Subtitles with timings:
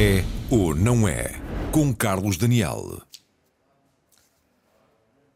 [0.00, 1.32] É ou não é?
[1.72, 3.02] Com Carlos Daniel.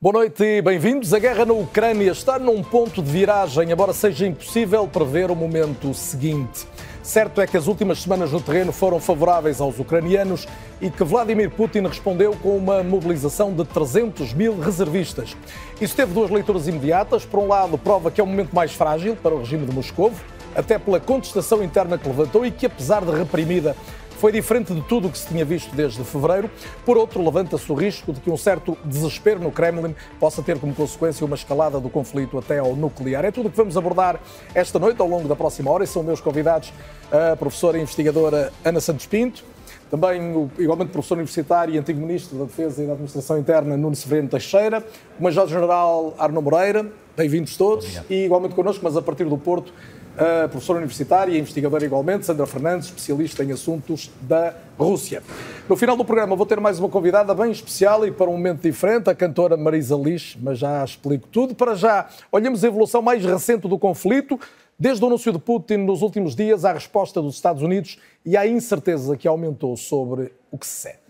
[0.00, 1.12] Boa noite e bem-vindos.
[1.12, 5.92] A guerra na Ucrânia está num ponto de viragem, embora seja impossível prever o momento
[5.92, 6.64] seguinte.
[7.02, 10.46] Certo é que as últimas semanas no terreno foram favoráveis aos ucranianos
[10.80, 15.36] e que Vladimir Putin respondeu com uma mobilização de 300 mil reservistas.
[15.80, 17.24] Isso teve duas leituras imediatas.
[17.24, 20.12] Por um lado, prova que é o momento mais frágil para o regime de Moscou,
[20.54, 23.74] até pela contestação interna que levantou e que, apesar de reprimida,
[24.22, 26.48] foi diferente de tudo o que se tinha visto desde fevereiro.
[26.86, 30.72] Por outro, levanta-se o risco de que um certo desespero no Kremlin possa ter como
[30.72, 33.24] consequência uma escalada do conflito até ao nuclear.
[33.24, 34.20] É tudo o que vamos abordar
[34.54, 36.72] esta noite, ao longo da próxima hora, e são meus convidados
[37.10, 39.42] a professora e investigadora Ana Santos Pinto,
[39.90, 43.96] também o igualmente professor universitário e antigo ministro da Defesa e da Administração Interna Nuno
[43.96, 44.86] Severino Teixeira,
[45.18, 46.86] o Major-General Arno Moreira,
[47.16, 48.06] bem-vindos todos, Obrigado.
[48.08, 49.72] e igualmente connosco, mas a partir do Porto,
[50.16, 55.22] a professora universitária e investigadora igualmente, Sandra Fernandes, especialista em assuntos da Rússia.
[55.68, 58.62] No final do programa vou ter mais uma convidada bem especial e para um momento
[58.62, 61.54] diferente, a cantora Marisa Liz, mas já explico tudo.
[61.54, 64.38] Para já, olhemos a evolução mais recente do conflito,
[64.78, 68.46] desde o anúncio de Putin nos últimos dias à resposta dos Estados Unidos e à
[68.46, 71.01] incerteza que aumentou sobre o que se segue.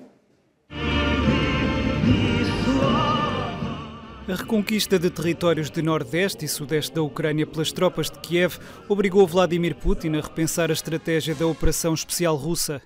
[4.32, 8.56] A reconquista de territórios de nordeste e sudeste da Ucrânia pelas tropas de Kiev
[8.88, 12.80] obrigou Vladimir Putin a repensar a estratégia da Operação Especial Russa.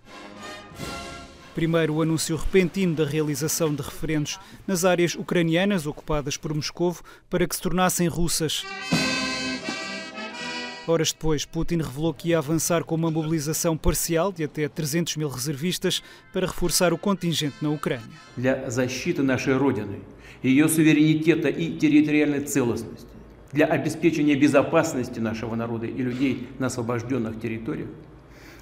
[1.55, 7.47] Primeiro, o anúncio repentino da realização de referendos nas áreas ucranianas ocupadas por Moscovo para
[7.47, 8.67] que se tornassem russas.
[10.89, 15.29] Horas depois, Putin revelou que ia avançar com uma mobilização parcial de até 300 mil
[15.29, 16.01] reservistas
[16.33, 18.05] para reforçar o contingente na Ucrânia.
[18.37, 19.99] Для защиты нашей Родины,
[20.45, 23.09] ее суверенитета и территориальной целостности,
[23.53, 27.89] для обеспечения безопасности нашего народа и людей на освобожденных территориях,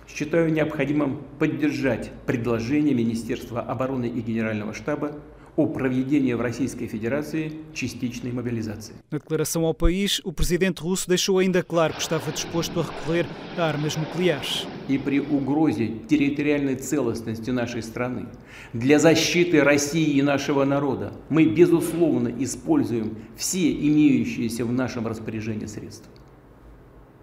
[0.08, 5.20] считаю необходимым поддержать предложение Министерства обороны и Генерального штаба
[5.56, 8.94] о проведении в Российской Федерации частичной мобилизации.
[9.10, 13.26] Na declaração ao país, o presidente russo deixou ainda claro que estava disposto a recorrer
[13.56, 14.66] a armas nucleares.
[14.88, 18.26] И при угрозе территориальной целостности нашей страны
[18.72, 26.12] для защиты России и нашего народа мы, безусловно, используем все имеющиеся в нашем распоряжении средства.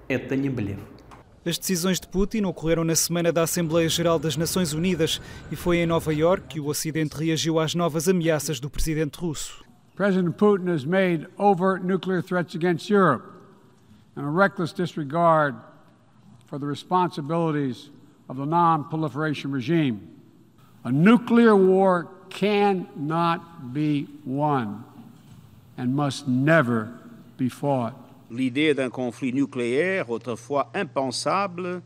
[0.07, 0.79] Это не блеф.
[1.43, 5.19] As decisões de Putin ocorreram na semana da Assembleia Geral das Nações Unidas
[5.51, 9.65] e foi em Nova York que o Ocidente reagiu às novas ameaças do presidente russo.
[9.95, 13.25] President Putin has made overt nuclear threats against Europe
[14.15, 15.55] and a reckless disregard
[16.45, 17.89] for the responsibilities
[18.29, 19.99] of the non-proliferation regime.
[20.83, 24.83] A nuclear war cannot be won
[25.75, 26.91] and must never
[27.37, 27.95] be fought.
[28.31, 31.81] L'idée d'un conflit nucléaire, autrefois impensable,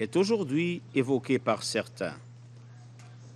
[0.00, 2.14] est aujourd'hui évoquée par certains.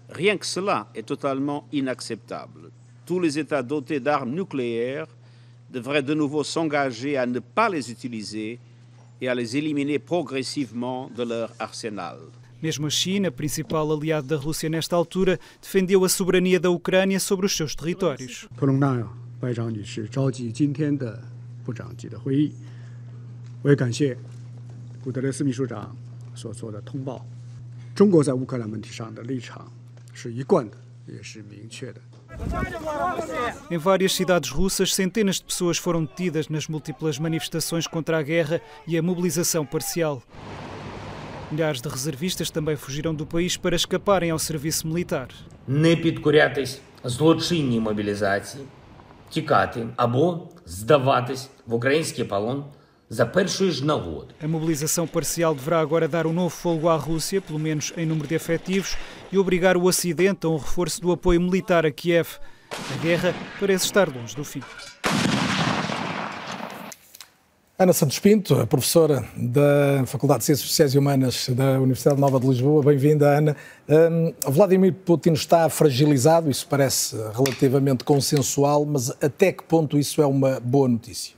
[0.08, 2.70] Rien que cela est totalement inacceptable.
[3.04, 5.06] Tous les États dotés d'armes nucléaires
[5.70, 8.58] devraient de nouveau s'engager à ne pas les utiliser
[9.20, 12.18] et à les éliminer progressivement de leur arsenal.
[12.60, 17.46] Mesmo a China, principal aliado da Rússia nesta altura, defendeu a soberania da Ucrânia sobre
[17.46, 18.48] os seus territórios.
[21.67, 22.51] 部长级的会议，
[23.61, 24.17] 我也感谢
[25.03, 25.95] 古特雷斯秘书长
[26.35, 27.25] 所做的通报。
[27.95, 29.71] 中国在乌克兰问题上的立场
[30.13, 32.01] 是一贯的，也是明确的。
[33.69, 38.59] Em várias cidades russas, centenas de pessoas foram detidas nas múltiplas manifestações contra a guerra
[38.87, 40.23] e a mobilização parcial.
[41.51, 45.27] Milhares de reservistas também fugiram do país para escaparem ao serviço militar.
[45.67, 48.63] Не підкорятись злочинній мобілізації,
[49.29, 52.63] тікати або здаватись в український полон
[53.09, 54.33] за першої ж нагоди.
[54.41, 58.27] A mobilização parcial deverá agora dar um novo fogo à Rússia, pelo menos em número
[58.27, 58.97] de efetivos,
[59.31, 62.29] e obrigar o Ocidente a um reforço do apoio militar a Kiev.
[62.93, 64.63] A guerra parece estar longe do fim.
[67.80, 72.48] Ana Santos Pinto, professora da Faculdade de Ciências Sociais e Humanas da Universidade Nova de
[72.48, 72.82] Lisboa.
[72.82, 73.56] Bem-vinda, Ana.
[73.88, 80.26] Um, Vladimir Putin está fragilizado, isso parece relativamente consensual, mas até que ponto isso é
[80.26, 81.37] uma boa notícia?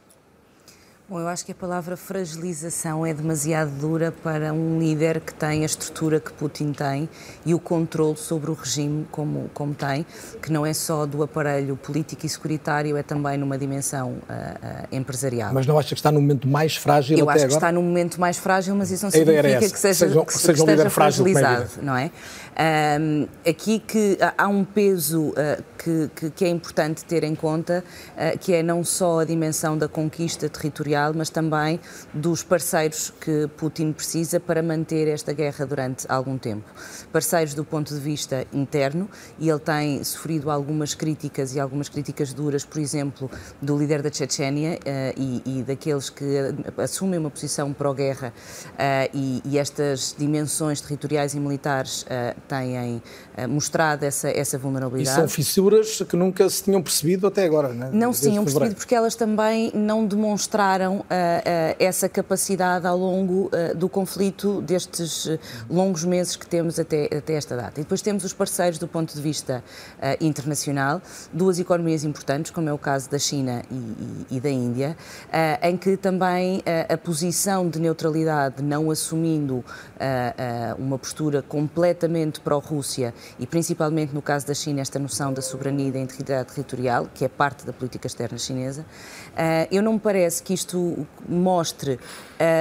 [1.10, 5.62] Bom, eu acho que a palavra fragilização é demasiado dura para um líder que tem
[5.62, 7.08] a estrutura que Putin tem
[7.44, 10.06] e o controle sobre o regime como, como tem,
[10.40, 14.86] que não é só do aparelho político e securitário, é também numa dimensão uh, uh,
[14.92, 15.52] empresarial.
[15.52, 17.58] Mas não acha que está no momento mais frágil eu até acho que agora?
[17.58, 20.48] está no momento mais frágil, mas isso não significa que seja, que seja- que, seja
[20.48, 22.12] um esteja líder fragilizado, não é?
[23.00, 27.82] Um, aqui que há um peso uh, que, que, é importante ter em conta,
[28.38, 31.80] que é não só a dimensão da conquista territorial, territorial, mas também
[32.12, 36.64] dos parceiros que Putin precisa para manter esta guerra durante algum tempo.
[37.12, 39.08] Parceiros do ponto de vista interno,
[39.38, 43.30] e ele tem sofrido algumas críticas e algumas críticas duras, por exemplo,
[43.60, 46.24] do líder da Chechênia uh, e, e, daqueles que
[46.76, 48.32] assumem uma posição pró-guerra
[48.72, 53.02] uh, e, e, estas dimensões territoriais e militares uh, têm
[53.48, 55.16] mostrado essa, essa vulnerabilidade.
[55.16, 57.90] E são fissuras que nunca se tinham percebido até agora, não é?
[57.90, 60.89] Não se tinham percebido porque elas também não demonstraram
[61.78, 65.28] essa capacidade ao longo do conflito destes
[65.68, 67.80] longos meses que temos até, até esta data.
[67.80, 69.62] E depois temos os parceiros do ponto de vista
[70.20, 71.00] internacional,
[71.32, 74.96] duas economias importantes, como é o caso da China e, e, e da Índia,
[75.62, 79.64] em que também a posição de neutralidade, não assumindo
[80.78, 85.92] uma postura completamente pró-Rússia e principalmente no caso da China esta noção da soberania e
[85.92, 88.84] da integridade territorial, que é parte da política externa chinesa,
[89.70, 91.98] eu não me parece que isto mostre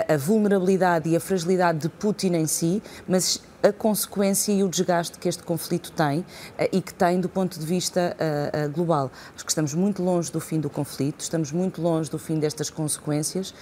[0.07, 5.17] a vulnerabilidade e a fragilidade de Putin em si, mas a consequência e o desgaste
[5.19, 6.25] que este conflito tem
[6.57, 9.11] eh, e que tem do ponto de vista uh, uh, global.
[9.35, 12.69] Acho que estamos muito longe do fim do conflito, estamos muito longe do fim destas
[12.69, 13.53] consequências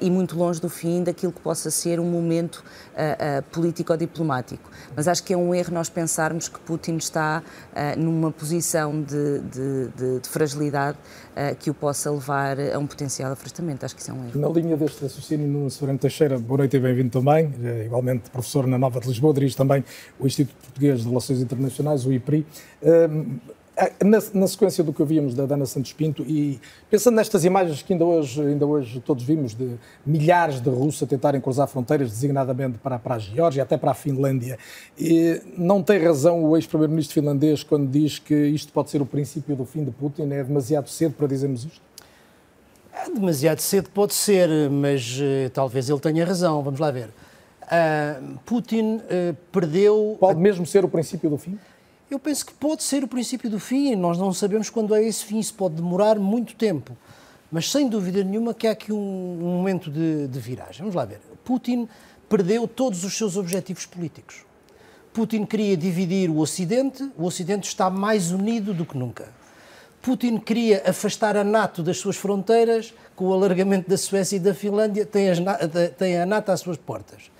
[0.00, 2.64] e muito longe do fim daquilo que possa ser um momento
[3.50, 4.70] político-diplomático.
[4.94, 7.42] Mas acho que é um erro nós pensarmos que Putin está
[7.96, 10.98] numa posição de, de, de, de fragilidade
[11.58, 13.84] que o possa levar a um potencial afastamento.
[13.84, 14.40] Acho que isso é um erro.
[14.40, 17.52] Na linha deste raciocínio, Nuno Severino Teixeira, boa noite e bem-vindo também,
[17.84, 19.84] igualmente professor na Nova de Lisboa dirige também
[20.18, 22.46] o Instituto Português de Relações Internacionais, o IPRI.
[22.82, 23.38] Hum,
[24.04, 27.94] na, na, sequência do que ouvíamos da Dana Santos Pinto e pensando nestas imagens que
[27.94, 32.78] ainda hoje, ainda hoje todos vimos de milhares de russos a tentarem cruzar fronteiras, designadamente
[32.78, 34.58] para, para a Geórgia, até para a Finlândia,
[34.98, 39.56] e não tem razão o ex-primeiro-ministro finlandês quando diz que isto pode ser o princípio
[39.56, 40.30] do fim de Putin?
[40.30, 41.80] É demasiado cedo para dizermos isto?
[42.92, 46.62] É demasiado cedo pode ser, mas uh, talvez ele tenha razão.
[46.62, 47.08] Vamos lá ver.
[47.72, 50.16] Uh, Putin uh, perdeu.
[50.20, 51.58] Pode mesmo ser o princípio do fim?
[52.10, 53.96] Eu penso que pode ser o princípio do fim.
[53.96, 55.38] Nós não sabemos quando é esse fim.
[55.38, 56.94] Isso pode demorar muito tempo.
[57.50, 60.80] Mas sem dúvida nenhuma que há aqui um, um momento de, de viragem.
[60.80, 61.20] Vamos lá ver.
[61.44, 61.88] Putin
[62.28, 64.44] perdeu todos os seus objetivos políticos.
[65.12, 69.28] Putin queria dividir o Ocidente, o Ocidente está mais unido do que nunca.
[70.00, 74.54] Putin queria afastar a NATO das suas fronteiras, com o alargamento da Suécia e da
[74.54, 75.38] Finlândia, tem, as,
[75.98, 77.30] tem a NATO às suas portas.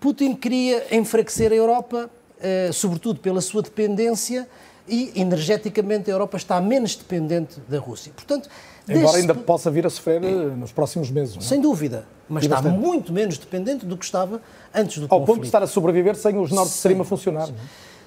[0.00, 2.10] Putin queria enfraquecer a Europa,
[2.40, 4.48] eh, sobretudo pela sua dependência,
[4.88, 8.12] e energeticamente a Europa está menos dependente da Rússia.
[8.14, 8.48] Portanto,
[8.88, 11.36] Embora ainda possa vir a sofrer eh, nos próximos meses.
[11.36, 11.42] Não?
[11.42, 11.44] É?
[11.44, 12.80] Sem dúvida, mas e está bastante.
[12.80, 14.40] muito menos dependente do que estava
[14.74, 15.12] antes do Ao conflito.
[15.12, 17.48] Ao ponto de estar a sobreviver sem os Nord Stream a funcionar.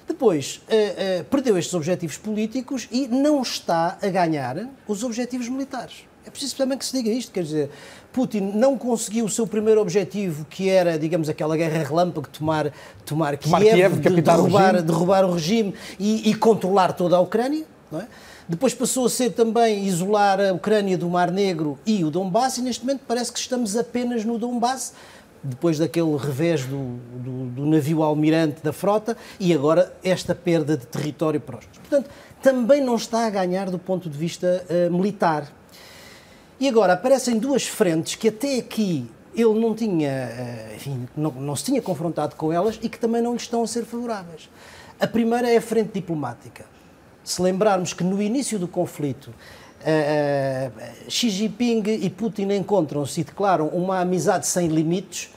[0.08, 6.04] Depois, uh, uh, perdeu estes objetivos políticos e não está a ganhar os objetivos militares.
[6.26, 7.70] É preciso também que se diga isto, quer dizer,
[8.12, 12.72] Putin não conseguiu o seu primeiro objetivo, que era, digamos, aquela guerra relâmpago, tomar,
[13.04, 17.20] tomar, tomar Kiev, Kiev de, derrubar, o derrubar o regime e, e, controlar toda a
[17.20, 18.06] Ucrânia, não é?
[18.48, 22.62] Depois passou a ser também isolar a Ucrânia do Mar Negro e o Donbass, e
[22.62, 24.92] neste momento parece que estamos apenas no Donbass,
[25.42, 30.86] depois daquele revés do, do, do navio almirante da frota, e agora esta perda de
[30.86, 31.64] território para os.
[31.64, 32.10] Portanto,
[32.42, 35.50] também não está a ganhar do ponto de vista uh, militar.
[36.62, 41.56] E agora aparecem duas frentes que até aqui ele não tinha, eh, enfim, não, não
[41.56, 44.48] se tinha confrontado com elas e que também não lhe estão a ser favoráveis.
[45.00, 46.64] A primeira é a frente diplomática.
[47.24, 53.24] Se lembrarmos que no início do conflito uh, uh, Xi Jinping e Putin encontram-se e
[53.24, 55.30] declaram uma amizade sem limites,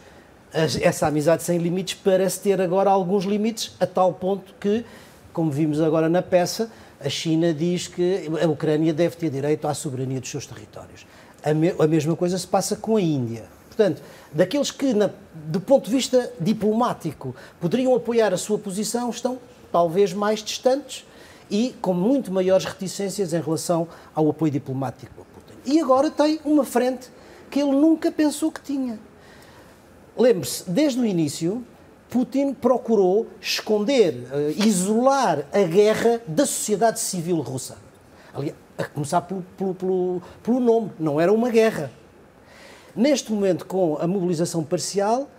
[0.79, 4.85] essa amizade sem limites parece ter agora alguns limites, a tal ponto que,
[5.33, 9.73] como vimos agora na peça, a China diz que a Ucrânia deve ter direito à
[9.73, 11.05] soberania dos seus territórios.
[11.43, 13.45] A, me, a mesma coisa se passa com a Índia.
[13.67, 19.37] Portanto, daqueles que, na, do ponto de vista diplomático, poderiam apoiar a sua posição, estão
[19.71, 21.05] talvez mais distantes
[21.51, 25.59] e com muito maiores reticências em relação ao apoio diplomático a Putin.
[25.65, 27.09] E agora tem uma frente
[27.51, 28.97] que ele nunca pensou que tinha.
[30.17, 31.63] Lembre-se, desde o início,
[32.15, 37.75] Putin procurou esconder, uh, isolar a guerra da sociedade civil russa.
[38.33, 41.91] Aliás, a começar pelo, pelo, pelo, pelo nome, não era uma guerra.
[42.95, 45.29] Neste momento, com a mobilização parcial,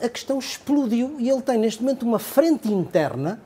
[0.00, 3.40] a questão explodiu e ele tem neste momento uma frente interna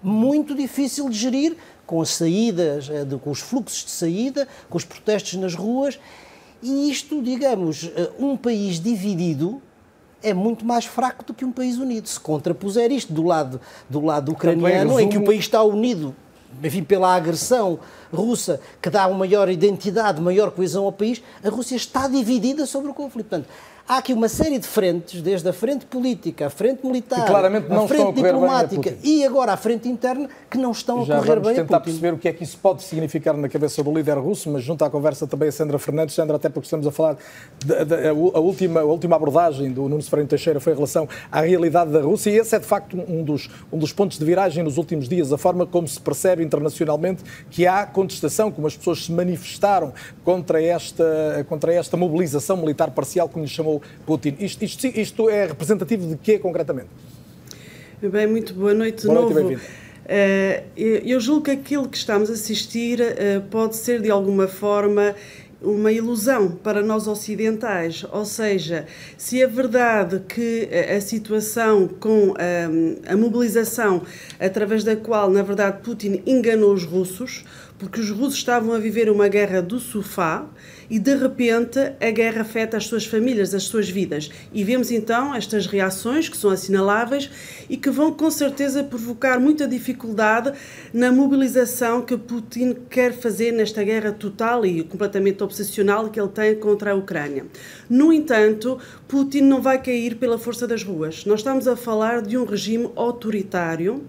[0.00, 4.84] muito difícil de gerir, com as saídas, eh, com os fluxos de saída, com os
[4.84, 5.98] protestos nas ruas.
[6.62, 9.60] E isto, digamos, eh, um país dividido
[10.22, 12.08] é muito mais fraco do que um país unido.
[12.08, 16.14] Se contrapuser isto do lado, do lado ucraniano, resumo, em que o país está unido
[16.62, 17.78] enfim, pela agressão
[18.12, 22.90] russa, que dá uma maior identidade, maior coesão ao país, a Rússia está dividida sobre
[22.90, 23.28] o conflito.
[23.28, 23.48] Portanto,
[23.88, 28.12] há aqui uma série de frentes, desde a frente política, a frente militar, a frente
[28.12, 31.56] diplomática a e agora a frente interna, que não estão Já a correr vamos bem
[31.56, 31.90] tentar a Putin.
[31.92, 34.84] perceber o que é que isso pode significar na cabeça do líder russo, mas junto
[34.84, 36.14] à conversa também a Sandra Fernandes.
[36.14, 37.16] Sandra, até porque estamos a falar,
[37.64, 41.40] da, da- a, última, a última abordagem do Nuno Seferino Teixeira foi em relação à
[41.40, 44.62] realidade da Rússia e esse é de facto um dos, um dos pontos de viragem
[44.62, 49.04] nos últimos dias, a forma como se percebe internacionalmente que há contestação, como as pessoas
[49.06, 49.92] se manifestaram
[50.24, 54.36] contra esta, contra esta mobilização militar parcial, como lhe chamou Putin.
[54.40, 56.88] Isto, isto, isto é representativo de quê concretamente?
[58.00, 59.48] Bem, muito boa noite de Boa noite novo.
[59.48, 59.68] bem-vindo.
[60.06, 64.48] Eh, eu eu julgo que aquilo que estamos a assistir eh, pode ser de alguma
[64.48, 65.14] forma
[65.60, 72.32] uma ilusão para nós ocidentais, ou seja, se é verdade que eh, a situação com
[72.38, 74.02] a, a mobilização
[74.38, 77.44] através da qual, na verdade, Putin enganou os russos,
[77.78, 80.46] porque os russos estavam a viver uma guerra do sofá
[80.90, 84.30] e de repente a guerra afeta as suas famílias, as suas vidas.
[84.52, 87.30] E vemos então estas reações que são assinaláveis
[87.68, 90.52] e que vão com certeza provocar muita dificuldade
[90.92, 96.56] na mobilização que Putin quer fazer nesta guerra total e completamente obsessional que ele tem
[96.56, 97.46] contra a Ucrânia.
[97.88, 101.24] No entanto, Putin não vai cair pela força das ruas.
[101.24, 104.04] Nós estamos a falar de um regime autoritário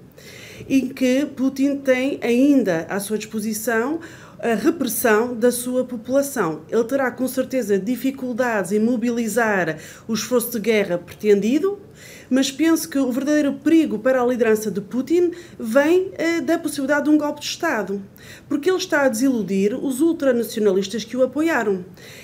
[0.67, 3.99] em que Putin tem ainda à sua disposição
[4.41, 6.61] a repressão da sua população.
[6.69, 11.77] Ele terá com certeza dificuldades em mobilizar o esforço de guerra pretendido,
[12.29, 17.05] mas penso que o verdadeiro perigo para a liderança de Putin vem eh, da possibilidade
[17.05, 18.01] de um golpe de Estado,
[18.47, 21.83] porque ele está a desiludir os ultranacionalistas que o apoiaram.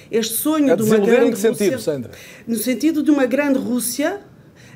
[0.09, 2.11] Este sonho A de uma desiludir em grande que sentido, Rússia, Sandra?
[2.47, 4.21] no sentido de uma grande Rússia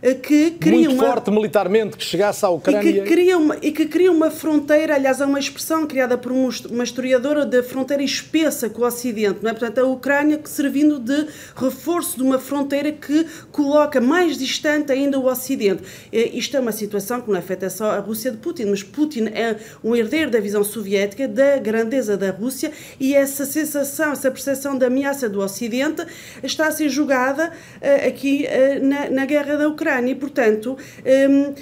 [0.01, 2.93] que cria Muito uma forte militarmente, que chegasse à e Ucrânia...
[2.93, 6.49] que, cria uma, e que cria uma fronteira, aliás, há uma expressão criada por um-
[6.71, 9.53] uma historiadora da fronteira espessa com o Ocidente, não é?
[9.53, 11.25] Portanto, a Ucrânia que servindo de
[11.55, 15.83] reforço de uma fronteira que coloca mais distante ainda o Ocidente.
[16.13, 19.25] Eh, Isto é uma situação que não afeta só a Rússia de Putin, mas Putin
[19.33, 24.77] é um herdeiro da visão soviética, da grandeza da Rússia, e essa sensação, essa percepção
[24.77, 26.05] da ameaça do Ocidente
[26.41, 27.51] está a ser julgada
[27.81, 29.88] eh, aqui eh, na, na guerra da Ucrânia.
[29.89, 31.53] E, portanto, hum,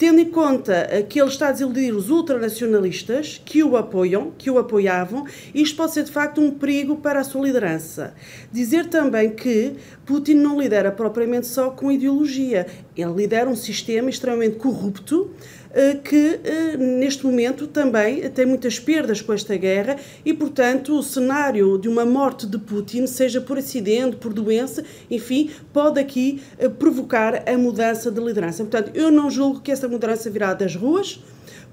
[0.00, 4.58] tendo em conta que ele está a desiludir os ultranacionalistas que o apoiam, que o
[4.58, 8.14] apoiavam, isto pode ser de facto um perigo para a sua liderança.
[8.50, 9.74] Dizer também que
[10.06, 12.66] Putin não lidera propriamente só com ideologia,
[12.96, 15.30] ele lidera um sistema extremamente corrupto
[15.72, 21.02] eh, que eh, neste momento também tem muitas perdas com esta guerra e, portanto, o
[21.02, 26.68] cenário de uma morte de Putin, seja por acidente, por doença, enfim, pode aqui eh,
[26.68, 28.64] provocar a mudança de liderança.
[28.64, 31.20] Portanto, eu não julgo que essa mudança virá das ruas,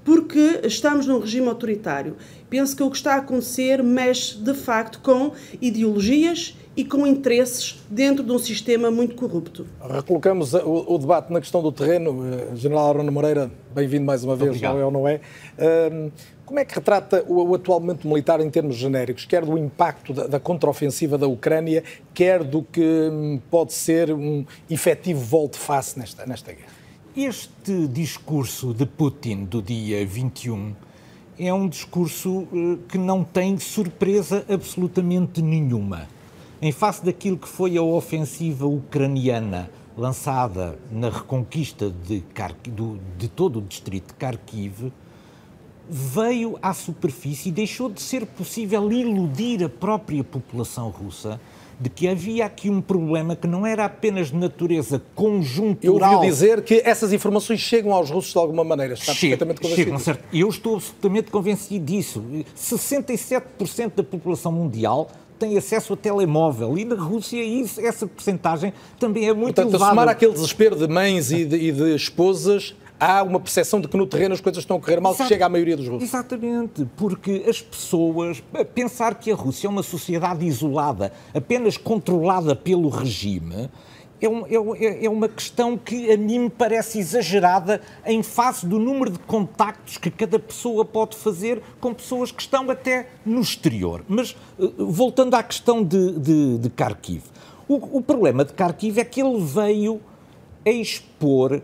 [0.08, 2.16] porque estamos num regime autoritário.
[2.48, 7.84] Penso que o que está a acontecer mexe, de facto, com ideologias e com interesses
[7.90, 9.66] dentro de um sistema muito corrupto.
[9.78, 12.24] Recolocamos o, o debate na questão do terreno.
[12.24, 14.76] Eh, General Arona Moreira, bem-vindo mais uma vez, Obrigado.
[14.76, 15.20] não é ou não é?
[16.46, 20.14] Como é que retrata o, o atual momento militar em termos genéricos, quer do impacto
[20.14, 21.84] da, da contraofensiva da Ucrânia,
[22.14, 26.77] quer do que hum, pode ser um efetivo volte-face nesta, nesta guerra?
[27.20, 30.72] Este discurso de Putin do dia 21
[31.36, 36.06] é um discurso eh, que não tem surpresa absolutamente nenhuma.
[36.62, 42.22] Em face daquilo que foi a ofensiva ucraniana lançada na reconquista de,
[42.70, 44.92] do- de todo o distrito de Kharkiv,
[45.90, 51.40] veio à superfície e deixou de ser possível iludir a própria população russa
[51.80, 56.14] de que havia aqui um problema que não era apenas de natureza Eu conjuntural.
[56.16, 58.94] ouvi dizer que essas informações chegam aos russos de alguma maneira.
[58.94, 59.84] Está Chega- perfeitamente convencido.
[59.84, 60.24] chegam, certo?
[60.32, 62.22] Eu estou absolutamente convencido disso.
[62.56, 65.08] 67% da população mundial
[65.38, 69.70] tem acesso a telemóvel e na Rússia isso, essa percentagem também é muito Portanto, a
[69.70, 69.90] elevada.
[69.90, 73.96] somar aquele desespero de mães e de, e de esposas, há uma percepção de que
[73.96, 75.28] no terreno as coisas estão a correr mal, que Exato.
[75.28, 76.08] chega à maioria dos russos.
[76.08, 78.42] Exatamente, porque as pessoas.
[78.74, 83.68] Pensar que a Rússia é uma sociedade isolada, apenas controlada pelo regime.
[84.20, 88.20] É, um- é um- é- é uma questão que a mim me parece exagerada em
[88.20, 93.10] face do número de contactos que cada pessoa pode fazer com pessoas que estão até
[93.24, 94.02] no exterior.
[94.08, 97.22] Mas, eh, voltando à questão de, de, de Kharkiv,
[97.68, 100.00] o, o problema de Kharkiv é que ele veio
[100.66, 101.60] a expor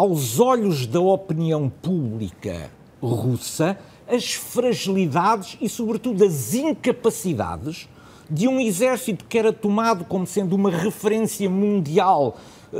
[0.00, 2.70] aos olhos da opinião pública
[3.02, 3.78] russa
[4.08, 7.86] as fragilidades e, sobretudo, as incapacidades
[8.30, 12.38] de um exército que era tomado como sendo uma referência mundial,
[12.72, 12.78] eh,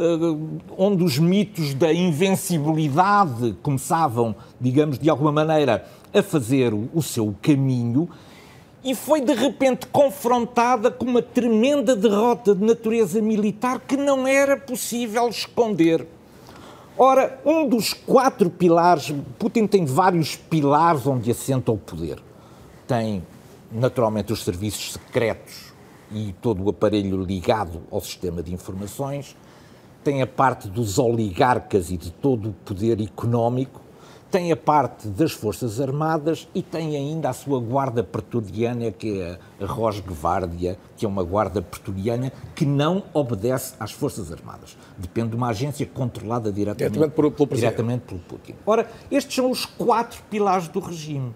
[0.79, 5.85] onde os mitos da invencibilidade começavam, digamos, de alguma maneira,
[6.15, 8.09] a fazer o seu caminho
[8.83, 14.57] e foi de repente confrontada com uma tremenda derrota de natureza militar que não era
[14.57, 16.07] possível esconder.
[17.03, 22.19] Ora, um dos quatro pilares, Putin tem vários pilares onde assenta o poder.
[22.87, 23.25] Tem,
[23.73, 25.73] naturalmente, os serviços secretos
[26.13, 29.35] e todo o aparelho ligado ao sistema de informações,
[30.05, 33.81] tem a parte dos oligarcas e de todo o poder económico,
[34.31, 39.39] tem a parte das Forças Armadas e tem ainda a sua guarda pretoriana, que é
[39.61, 44.77] a Rosgvardia, que é uma guarda pretoriana que não obedece às Forças Armadas.
[44.97, 48.55] Depende de uma agência controlada diretamente, diretamente, por, pelo, diretamente pelo Putin.
[48.65, 51.35] Ora, estes são os quatro pilares do regime.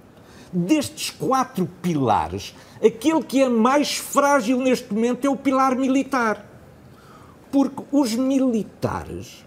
[0.52, 6.46] Destes quatro pilares, aquele que é mais frágil neste momento é o pilar militar.
[7.50, 9.43] Porque os militares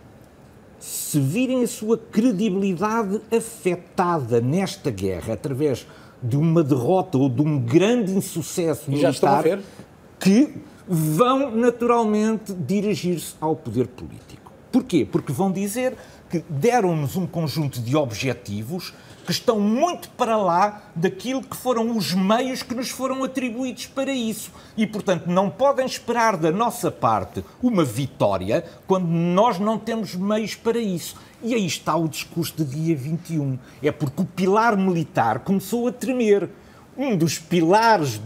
[0.79, 5.88] se virem a sua credibilidade afetada nesta guerra através
[6.22, 9.43] de uma derrota ou de um grande insucesso militar,
[10.19, 10.53] que
[10.88, 14.51] vão naturalmente dirigir-se ao poder político.
[14.72, 15.07] Porquê?
[15.10, 15.96] Porque vão dizer
[16.29, 18.93] que deram-nos um conjunto de objetivos
[19.27, 24.13] que estão muito para lá daquilo que foram os meios que nos foram atribuídos para
[24.13, 24.50] isso.
[24.77, 30.55] E, portanto, não podem esperar da nossa parte uma vitória quando nós não temos meios
[30.55, 31.17] para isso.
[31.43, 33.60] E aí está o discurso de dia 21.
[33.84, 36.50] É porque o pilar militar começou a tremer
[36.98, 38.20] um dos pilares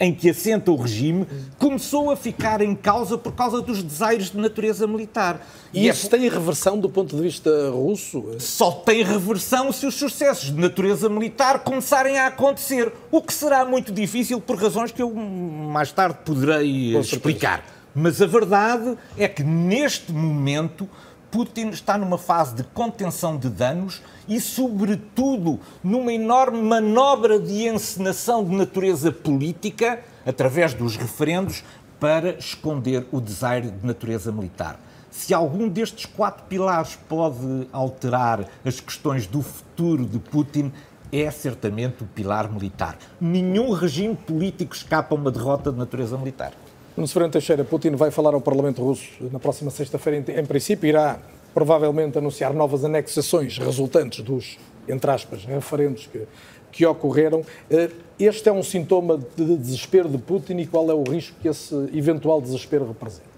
[0.00, 1.26] em que assenta o regime,
[1.58, 5.44] começou a ficar em causa por causa dos desaires de natureza militar.
[5.72, 6.10] E, e isso é...
[6.10, 8.36] tem reversão do ponto de vista russo?
[8.38, 13.64] Só tem reversão se os sucessos de natureza militar começarem a acontecer, o que será
[13.64, 17.64] muito difícil por razões que eu mais tarde poderei explicar.
[17.94, 20.88] Mas a verdade é que neste momento
[21.30, 28.44] Putin está numa fase de contenção de danos e, sobretudo, numa enorme manobra de encenação
[28.44, 31.62] de natureza política, através dos referendos,
[32.00, 34.80] para esconder o desaire de natureza militar.
[35.10, 40.72] Se algum destes quatro pilares pode alterar as questões do futuro de Putin,
[41.10, 42.96] é certamente o pilar militar.
[43.20, 46.52] Nenhum regime político escapa a uma derrota de natureza militar.
[46.98, 50.32] No Severino Teixeira, Putin vai falar ao Parlamento russo na próxima sexta-feira.
[50.36, 51.20] Em, princípio, irá
[51.54, 54.58] provavelmente anunciar novas anexações resultantes dos,
[54.88, 56.26] entre aspas, referendos que,
[56.72, 57.44] que ocorreram.
[57.70, 61.46] Eh, este é um sintoma de desespero de Putin e qual é o risco que
[61.46, 63.28] esse eventual desespero representa?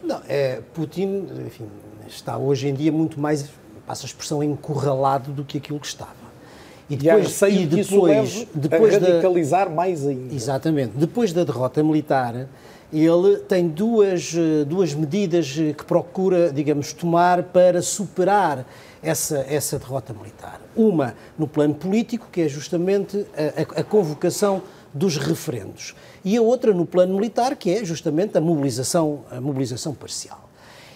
[0.00, 1.66] Não, é, Putin enfim,
[2.06, 3.50] está hoje em dia muito mais,
[3.84, 6.21] passa a expressão, encurralado do que aquilo que estava.
[6.90, 10.34] E depois, e, e depois, depois a radicalizar da, mais ainda.
[10.34, 10.92] Exatamente.
[10.96, 12.48] Depois da derrota militar,
[12.92, 14.34] ele tem duas,
[14.66, 18.66] duas medidas que procura, digamos, tomar para superar
[19.02, 20.60] essa, essa derrota militar.
[20.76, 26.74] Uma no plano político, que é justamente a, a, convocação dos referendos, e a outra
[26.74, 30.50] no plano militar, que é justamente a mobilização, a mobilização parcial.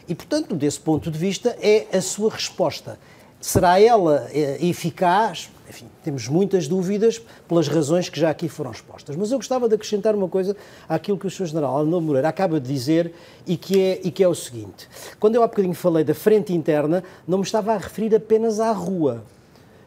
[0.07, 2.99] E, portanto, desse ponto de vista, é a sua resposta.
[3.47, 5.51] Será ela eh, eficaz?
[5.71, 9.15] enfim, temos muitas dúvidas pelas razões que já aqui foram expostas.
[9.15, 10.57] Mas eu gostava de acrescentar uma coisa
[10.89, 11.47] àquilo que o Sr.
[11.47, 13.15] General Arnaldo Moreira acaba de dizer
[13.47, 14.89] e que, é, e que é o seguinte.
[15.21, 18.73] Quando eu há bocadinho falei da frente interna, não me estava a referir apenas à
[18.73, 19.23] rua.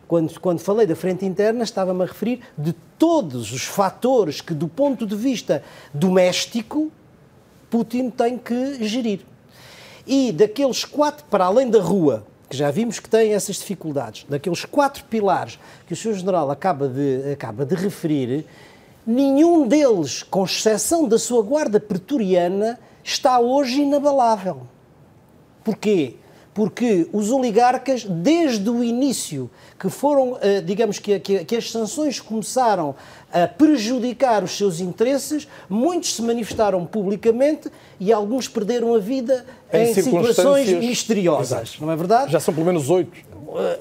[0.07, 4.69] Quando, quando falei da frente interna, estava-me a referir de todos os fatores que, do
[4.69, 5.61] ponto de vista
[5.93, 6.89] doméstico,
[7.69, 9.19] Putin tem que gerir.
[10.07, 14.65] E daqueles quatro, para além da rua, que já vimos que tem essas dificuldades, daqueles
[14.65, 16.13] quatro pilares que o Sr.
[16.15, 18.45] General acaba de, acaba de referir,
[19.05, 24.61] nenhum deles, com exceção da sua guarda pretoriana, está hoje inabalável.
[25.63, 26.15] Porquê?
[26.53, 32.19] Porque os oligarcas, desde o início, que foram, eh, digamos que, que, que as sanções
[32.19, 32.95] começaram
[33.31, 39.89] a prejudicar os seus interesses, muitos se manifestaram publicamente e alguns perderam a vida em,
[39.89, 41.69] em situações misteriosas.
[41.69, 41.85] Exato.
[41.85, 42.31] Não é verdade?
[42.31, 43.29] Já são pelo menos oito.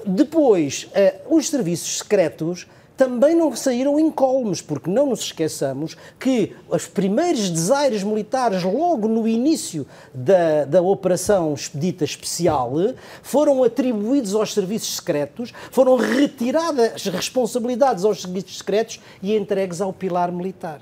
[0.05, 2.67] Depois, eh, os serviços secretos
[2.99, 9.25] também não saíram incólumes, porque não nos esqueçamos que os primeiros desaires militares, logo no
[9.25, 12.73] início da, da operação expedita especial,
[13.23, 19.93] foram atribuídos aos serviços secretos, foram retiradas as responsabilidades aos serviços secretos e entregues ao
[19.93, 20.81] pilar militar.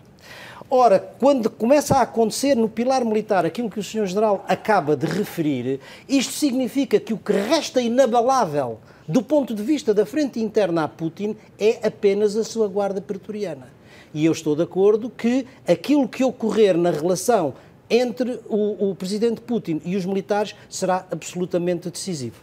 [0.70, 4.06] Ora, quando começa a acontecer no pilar militar aquilo que o Sr.
[4.06, 9.94] General acaba de referir, isto significa que o que resta inabalável do ponto de vista
[9.94, 13.70] da frente interna a Putin, é apenas a sua guarda pretoriana.
[14.14, 17.54] E eu estou de acordo que aquilo que ocorrer na relação
[17.90, 22.36] entre o, o presidente Putin e os militares será absolutamente decisivo.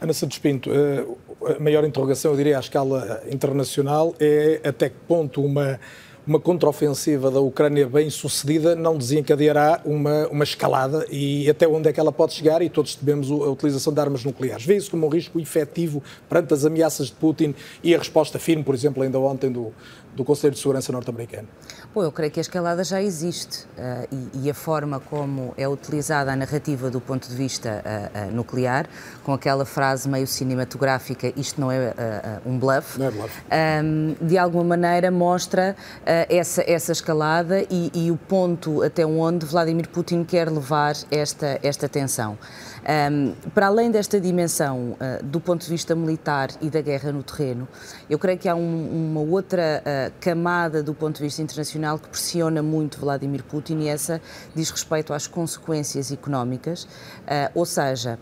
[0.00, 1.04] Ana Santos Pinto, eh,
[1.56, 5.80] a maior interrogação, eu diria, à escala internacional é até que ponto uma,
[6.28, 11.92] uma contraofensiva da Ucrânia bem sucedida não desencadeará uma, uma escalada e até onde é
[11.92, 14.66] que ela pode chegar e todos tememos a utilização de armas nucleares.
[14.66, 18.62] Vê isso como um risco efetivo perante as ameaças de Putin e a resposta firme,
[18.62, 19.72] por exemplo, ainda ontem do,
[20.14, 21.48] do Conselho de Segurança norte-americano?
[21.94, 25.66] Bom, eu creio que a escalada já existe uh, e, e, a forma como é
[25.66, 28.86] utilizada a narrativa do ponto de vista uh, uh, nuclear,
[29.24, 31.94] com aquela frase meio cinematográfica, isto não é
[32.44, 33.42] um bluff, não é bluff.
[33.50, 35.74] Um, de alguma maneira mostra
[36.28, 41.88] essa, essa escalada e, e, o ponto até onde Vladimir Putin quer levar esta, esta
[41.88, 42.38] tensão.
[43.10, 47.22] Um, para além desta dimensão uh, do ponto de vista militar e da guerra no
[47.22, 47.68] terreno,
[48.08, 52.08] eu creio que há um, uma outra uh, camada do ponto de vista internacional que
[52.08, 54.20] pressiona muito Vladimir Putin e essa
[54.54, 58.18] diz respeito às consequências económicas, uh, ou seja,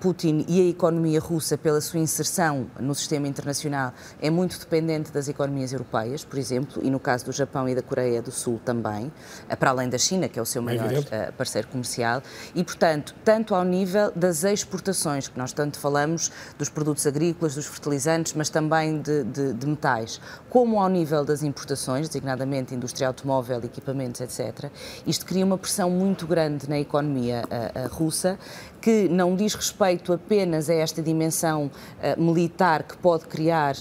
[0.00, 5.28] Putin e a economia russa, pela sua inserção no sistema internacional, é muito dependente das
[5.28, 9.06] economias europeias, por exemplo, e no caso do Japão e da Coreia do Sul também,
[9.06, 12.22] uh, para além da China, que é o seu maior uh, parceiro comercial,
[12.54, 17.66] e, portanto, tanto ao nível das exportações, que nós tanto falamos dos produtos agrícolas, dos
[17.66, 23.60] fertilizantes, mas também de, de, de metais, como ao nível das importações, designadamente indústria automóvel,
[23.64, 24.70] equipamentos, etc.,
[25.06, 27.42] isto cria uma pressão muito grande na economia
[27.90, 28.38] russa,
[28.80, 33.74] que não diz respeito apenas a esta dimensão uh, militar que pode criar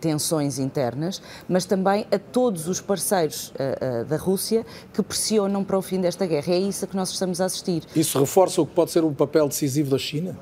[0.00, 3.52] tensões internas, mas também a todos os parceiros
[4.08, 6.52] da Rússia que pressionam para o fim desta guerra.
[6.52, 7.82] É isso a que nós estamos a assistir.
[7.94, 10.36] Isso reforça o que pode ser o papel decisivo da China?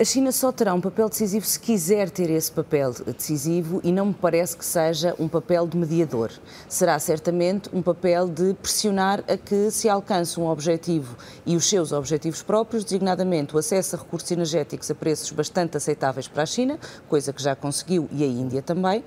[0.00, 4.06] A China só terá um papel decisivo se quiser ter esse papel decisivo e não
[4.06, 6.32] me parece que seja um papel de mediador.
[6.66, 11.92] Será certamente um papel de pressionar a que se alcance um objetivo e os seus
[11.92, 16.78] objetivos próprios, designadamente o acesso a recursos energéticos a preços bastante aceitáveis para a China,
[17.06, 19.04] coisa que já conseguiu e a Índia também,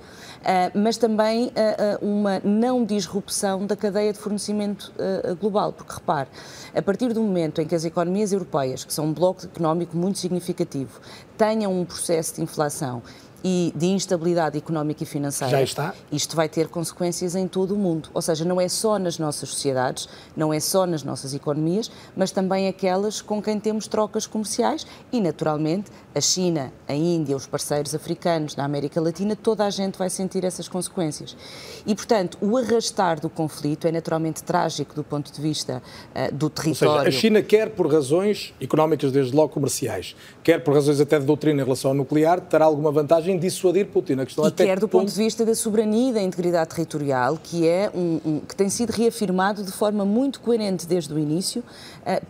[0.74, 4.92] mas também ah, ah, uma não disrupção da cadeia de fornecimento
[5.40, 6.28] global, porque repare,
[6.74, 10.18] a partir do momento em que as economias europeias, que são um bloco económico muito
[10.18, 11.00] significativo,
[11.36, 13.02] tenham um processo de inflação
[13.44, 15.50] e de instabilidade económica e financeira.
[15.50, 15.94] Já está.
[16.10, 18.08] Isto vai ter consequências em todo o mundo.
[18.14, 22.30] Ou seja, não é só nas nossas sociedades, não é só nas nossas economias, mas
[22.30, 27.94] também aquelas com quem temos trocas comerciais e, naturalmente, a China, a Índia, os parceiros
[27.94, 31.36] africanos, na América Latina, toda a gente vai sentir essas consequências.
[31.84, 35.82] E, portanto, o arrastar do conflito é naturalmente trágico do ponto de vista
[36.14, 36.92] uh, do território.
[36.92, 41.18] Ou seja, a China quer por razões económicas, desde logo comerciais, quer por razões até
[41.18, 44.14] de doutrina em relação ao nuclear, terá alguma vantagem em dissuadir Putin.
[44.20, 47.38] A questão e até quer do ponto de vista da soberania e da integridade territorial,
[47.42, 51.64] que é um, um, que tem sido reafirmado de forma muito coerente desde o início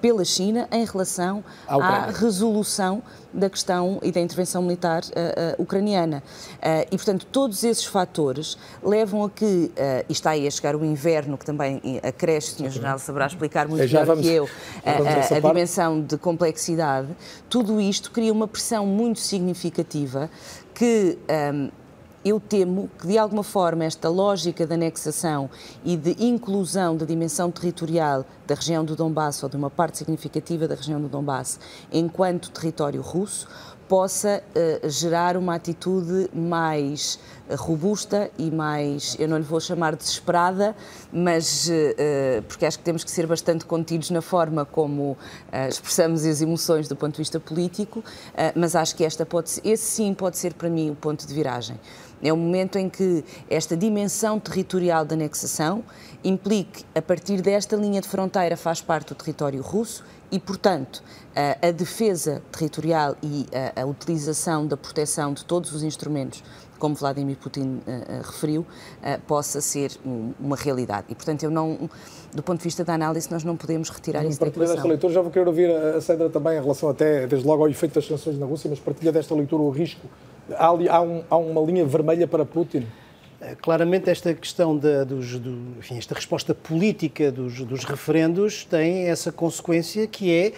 [0.00, 3.02] pela China em relação à resolução
[3.34, 6.22] da questão e da intervenção militar uh, uh, ucraniana.
[6.58, 9.72] Uh, e, portanto, todos esses fatores levam a que,
[10.08, 12.70] e está aí a chegar o inverno, que também acresce, o Sr.
[12.70, 14.48] General saberá explicar muito melhor vamos, que eu,
[14.84, 17.08] a, a dimensão de complexidade,
[17.48, 20.30] tudo isto cria uma pressão muito significativa
[20.74, 21.18] que
[21.52, 21.70] um,
[22.24, 25.50] eu temo que, de alguma forma, esta lógica de anexação
[25.84, 30.68] e de inclusão da dimensão territorial da região do Donbass ou de uma parte significativa
[30.68, 31.58] da região do Donbass
[31.92, 33.48] enquanto território russo
[33.88, 34.42] possa
[34.82, 40.74] uh, gerar uma atitude mais uh, robusta e mais, eu não lhe vou chamar desesperada,
[41.12, 45.16] mas uh, porque acho que temos que ser bastante contidos na forma como
[45.68, 48.02] expressamos as emoções do ponto de vista político,
[48.54, 51.78] mas acho que esta pode, esse sim pode ser para mim o ponto de viragem.
[52.24, 55.84] É o momento em que esta dimensão territorial da anexação
[56.24, 61.02] implique, a partir desta linha de fronteira, faz parte do território russo e, portanto,
[61.36, 66.42] a, a defesa territorial e a, a, utilização da proteção de todos os instrumentos,
[66.78, 71.04] como Vladimir Putin uh, referiu, uh, possa ser um, uma realidade.
[71.10, 71.90] E, portanto, eu não,
[72.32, 74.74] do ponto de vista da análise, nós não podemos retirar isso da equação.
[74.74, 77.68] desta leitura, já vou querer ouvir a Sandra também em relação até, desde logo, ao
[77.68, 80.08] efeito das sanções na Rússia, mas partilha desta leitura o risco
[80.52, 82.86] Há, há, um, há uma linha vermelha para Putin?
[83.40, 89.08] Eh, claramente, esta questão da, dos, do, enfim, esta resposta política dos, dos referendos tem
[89.08, 90.52] essa consequência que é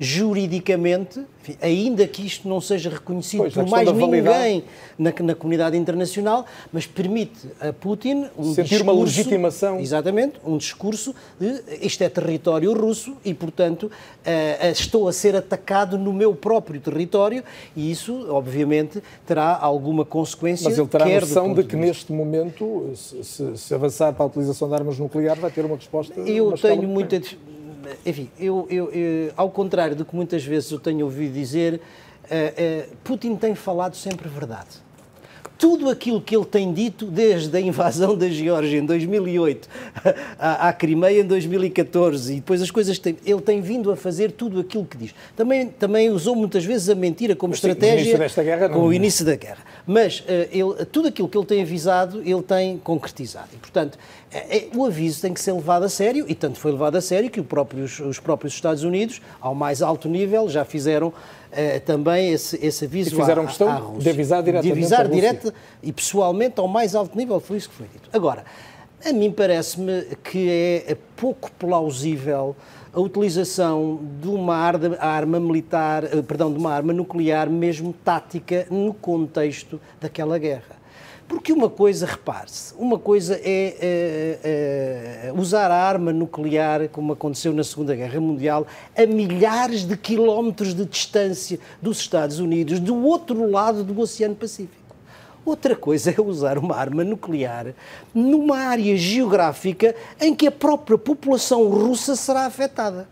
[0.00, 4.64] juridicamente, enfim, ainda que isto não seja reconhecido pois, por mais ninguém
[4.96, 9.80] na, na, comunidade internacional, mas permite a Putin um sentir discurso, uma legitimação.
[9.80, 15.98] Exatamente, um discurso de isto é território russo e, portanto, uh, estou a ser atacado
[15.98, 17.42] no meu próprio território
[17.74, 20.68] e isso, obviamente, terá alguma consequência.
[20.68, 24.68] Mas ele terá a noção de que, neste momento, se, se, avançar para a utilização
[24.68, 26.20] de armas nucleares, vai ter uma resposta.
[26.20, 27.18] Eu tenho muita
[28.04, 31.80] enfim, eu, eu, eu, ao contrário do que muitas vezes eu tenho ouvido dizer,
[33.04, 34.87] Putin tem falado sempre verdade
[35.58, 39.68] tudo aquilo que ele tem dito desde a invasão da Geórgia em 2008
[40.38, 44.60] à, à Crimeia em 2014 e depois as coisas ele tem vindo a fazer tudo
[44.60, 45.14] aquilo que diz.
[45.36, 49.24] Também, também usou muitas vezes a mentira como Mas, estratégia sim, guerra, com o início
[49.24, 49.58] da guerra.
[49.84, 53.48] Mas uh, ele, tudo aquilo que ele tem avisado, ele tem concretizado.
[53.52, 53.98] E, portanto,
[54.30, 57.30] é, o aviso tem que ser levado a sério e tanto foi levado a sério
[57.30, 61.12] que próprios, os próprios Estados Unidos, ao mais alto nível, já fizeram
[61.52, 64.02] uh, também esse, esse aviso e fizeram à, questão à Rússia.
[64.02, 67.74] de avisar diretamente de avisar direto e pessoalmente ao mais alto nível, foi isso que
[67.74, 68.08] foi dito.
[68.12, 68.44] Agora,
[69.04, 70.48] a mim parece-me que
[70.86, 72.56] é pouco plausível
[72.92, 78.92] a utilização de uma arma militar, eh, perdão, de uma arma nuclear mesmo tática no
[78.92, 80.77] contexto daquela guerra.
[81.28, 84.38] Porque uma coisa, repare-se, uma coisa é, é,
[85.28, 90.72] é, usar a arma nuclear, como aconteceu na Segunda Guerra Mundial, a milhares de quilómetros
[90.72, 94.96] de distância dos Estados Unidos, do outro lado do Oceano Pacífico.
[95.44, 97.74] Outra coisa é usar uma arma nuclear
[98.14, 103.06] numa área geográfica em que a própria população russa será afetada.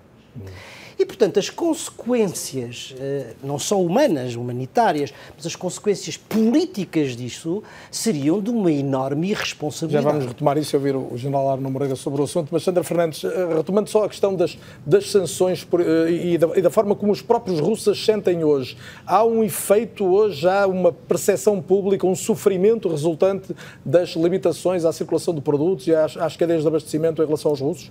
[0.98, 8.40] E, portanto, as consequências, eh, não só humanas, humanitárias, mas as consequências políticas disso seriam
[8.40, 10.04] de uma enorme irresponsabilidade.
[10.04, 12.82] Já vamos retomar isso e ouvir o general Arno Moreira sobre o assunto, mas Sandra
[12.82, 14.56] Fernandes, eh, retomando só a questão das,
[14.87, 18.74] das sanções eh, e da, e da forma como os próprios russos sentem hoje,
[19.06, 23.54] há um efeito hoje, há uma percepção pública, um sofrimento resultante
[23.85, 27.61] das limitações à circulação de produtos e às, às cadeias de abastecimento em relação aos
[27.61, 27.90] russos?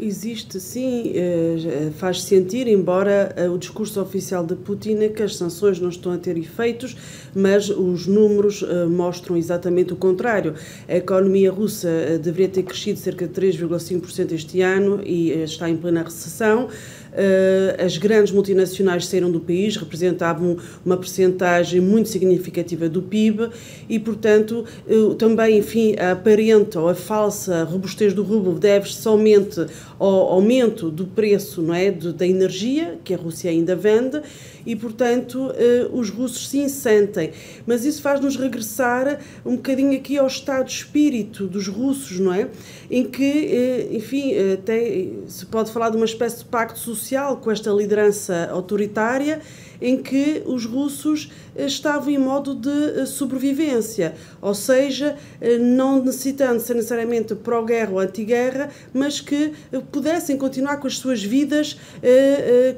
[0.00, 5.34] Existe, sim, eh, faz sentir, embora eh, o discurso oficial de Putin é que as
[5.34, 6.96] sanções não estão a ter efeitos,
[7.34, 10.54] mas os números eh, mostram exatamente o contrário.
[10.88, 16.04] A economia russa deveria ter crescido cerca de 3,5% este ano e está em plena
[16.04, 16.68] recessão.
[17.12, 23.50] Eh, as grandes multinacionais saíram do país, representavam uma percentagem muito significativa do PIB
[23.88, 29.66] e, portanto, eh, também, enfim, a aparente ou a falsa robustez do rublo deve somente
[29.98, 34.20] ao aumento do preço não é, da energia, que a Rússia ainda vende,
[34.66, 37.32] e, portanto, eh, os russos sim sentem.
[37.66, 42.48] Mas isso faz-nos regressar um bocadinho aqui ao estado de espírito dos russos, não é?
[42.90, 46.97] Em que, enfim, até se pode falar de uma espécie de pacto social
[47.36, 49.40] com esta liderança autoritária
[49.80, 51.30] em que os russos
[51.66, 57.98] estavam em modo de eh, sobrevivência, ou seja, eh, não necessitando ser necessariamente pró-guerra ou
[57.98, 59.52] anti-guerra, mas que
[59.90, 61.76] pudessem continuar com as suas vidas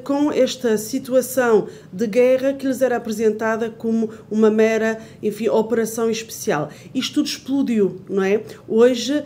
[0.03, 6.69] com esta situação de guerra que lhes era apresentada como uma mera, enfim, operação especial.
[6.93, 8.41] Isto tudo explodiu, não é?
[8.67, 9.23] Hoje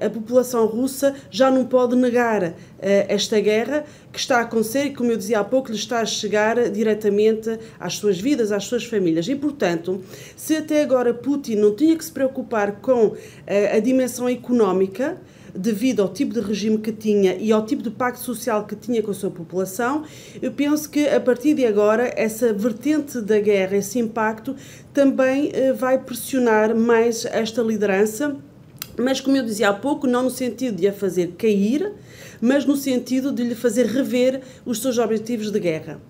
[0.00, 5.10] a população russa já não pode negar esta guerra que está a acontecer e, como
[5.10, 9.26] eu dizia há pouco, lhe está a chegar diretamente às suas vidas, às suas famílias.
[9.28, 10.00] E, portanto,
[10.36, 13.14] se até agora Putin não tinha que se preocupar com
[13.46, 15.18] a, a dimensão económica,
[15.54, 19.02] devido ao tipo de regime que tinha e ao tipo de pacto social que tinha
[19.02, 20.04] com a sua população,
[20.40, 24.54] eu penso que a partir de agora essa vertente da guerra, esse impacto,
[24.92, 28.36] também eh, vai pressionar mais esta liderança,
[28.96, 31.92] mas como eu dizia há pouco, não no sentido de a fazer cair,
[32.40, 36.00] mas no sentido de lhe fazer rever os seus objetivos de guerra.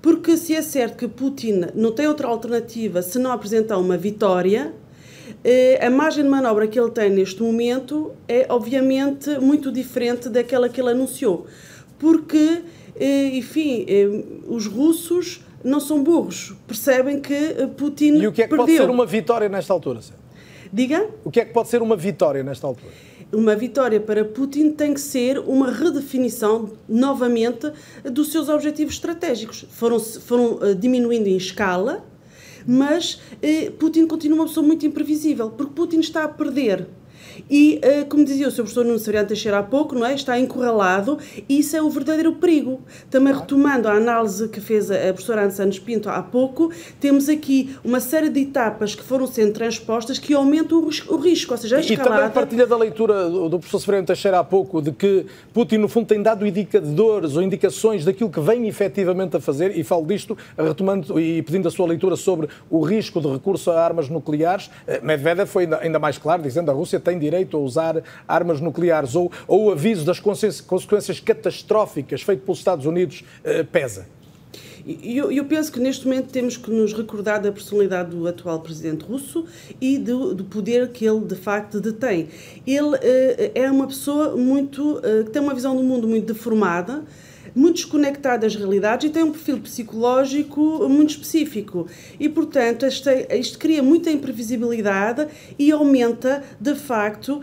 [0.00, 4.72] Porque se é certo que Putin não tem outra alternativa se não apresentar uma vitória,
[5.44, 10.68] eh, a margem de manobra que ele tem neste momento é obviamente muito diferente daquela
[10.68, 11.46] que ele anunciou.
[11.98, 12.62] Porque,
[12.96, 18.44] eh, enfim, eh, os russos não são burros, percebem que Putin E o que é
[18.44, 18.66] que perdeu.
[18.66, 20.00] pode ser uma vitória nesta altura?
[20.72, 21.08] Diga?
[21.24, 22.92] O que é que pode ser uma vitória nesta altura?
[23.32, 27.70] Uma vitória para Putin tem que ser uma redefinição novamente
[28.04, 29.66] dos seus objetivos estratégicos.
[29.70, 32.04] Foram, foram uh, diminuindo em escala,
[32.66, 36.86] mas uh, Putin continua uma pessoa muito imprevisível, porque Putin está a perder
[37.50, 38.56] e, eh, como dizia o Sr.
[38.56, 40.14] professor Nuno Severiano Teixeira há pouco, não é?
[40.14, 42.80] está encurralado e isso é o verdadeiro perigo.
[43.10, 47.76] Também retomando a análise que fez a professora Ana Santos Pinto há pouco, temos aqui
[47.84, 51.80] uma série de etapas que foram sendo transpostas que aumentam o risco, ou seja, a
[51.80, 52.10] escalada...
[52.10, 55.88] E também partilha da leitura do professor Severiano Teixeira há pouco de que Putin, no
[55.88, 60.36] fundo, tem dado indicadores ou indicações daquilo que vem efetivamente a fazer, e falo disto
[60.56, 64.70] retomando e pedindo a sua leitura sobre o risco de recurso a armas nucleares.
[64.86, 68.60] Eh, Medvedev foi ainda mais claro, dizendo que a Rússia tem direito a usar armas
[68.60, 74.06] nucleares ou, ou o aviso das consequências catastróficas feito pelos Estados Unidos uh, pesa?
[75.02, 79.04] Eu, eu, penso que neste momento temos que nos recordar da personalidade do atual presidente
[79.04, 79.44] russo
[79.78, 82.28] e do, do poder que ele de facto detém.
[82.66, 87.04] Ele uh, é uma pessoa muito uh, que tem uma visão do mundo muito deformada,
[87.58, 91.86] muito desconectado das realidades e tem um perfil psicológico muito específico.
[92.18, 95.26] E, portanto, isto, isto cria muita imprevisibilidade
[95.58, 97.40] e aumenta, de facto,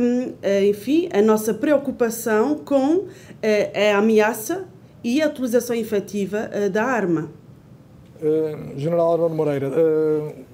[0.00, 0.34] um,
[0.68, 3.06] enfim, a nossa preocupação com
[3.42, 4.68] a, a ameaça
[5.02, 7.30] e a utilização efetiva da arma.
[8.20, 10.45] Uh, General Arno Moreira, uh,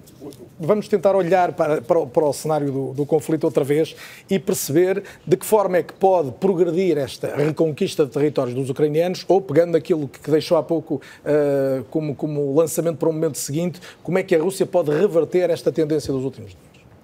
[0.59, 3.97] vamos tentar olhar para, para, o, para o cenário do, do, conflito outra vez
[4.29, 9.25] e perceber de que forma é que pode progredir esta reconquista de territórios dos ucranianos,
[9.29, 13.81] ou pegando aquilo que deixou há pouco uh, como, como lançamento para o momento seguinte,
[14.03, 16.63] como é que a Rússia pode reverter esta tendência dos últimos dias?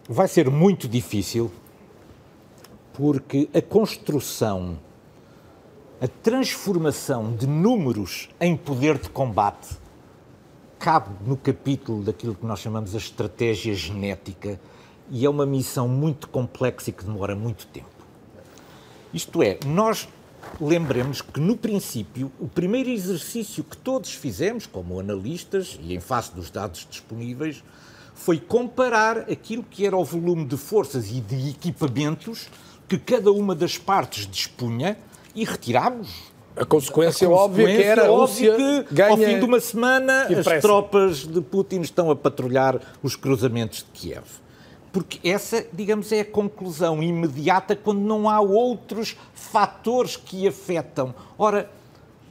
[0.08, 1.50] Vai ser muito difícil,
[2.94, 4.78] porque a construção,
[6.00, 9.76] a transformação de números em poder de combate
[10.78, 14.60] cabe no capítulo daquilo que nós chamamos a estratégia genética
[15.10, 17.88] e é uma missão muito complexa e que demora muito tempo.
[19.12, 20.08] Isto é, nós
[20.60, 26.34] lembremos que, no princípio, o primeiro exercício que todos fizemos, como analistas e em face
[26.34, 27.64] dos dados disponíveis,
[28.14, 32.48] foi comparar aquilo que era o volume de forças e de equipamentos
[32.86, 34.96] que cada uma das partes dispunha
[35.34, 36.08] e retirámos
[36.60, 39.10] a consequência, a consequência óbvia que era a Rússia que, ganha...
[39.10, 43.84] ao fim de uma semana as tropas de Putin estão a patrulhar os cruzamentos de
[43.92, 44.24] Kiev.
[44.92, 51.14] Porque essa, digamos, é a conclusão imediata quando não há outros fatores que afetam.
[51.36, 51.70] Ora,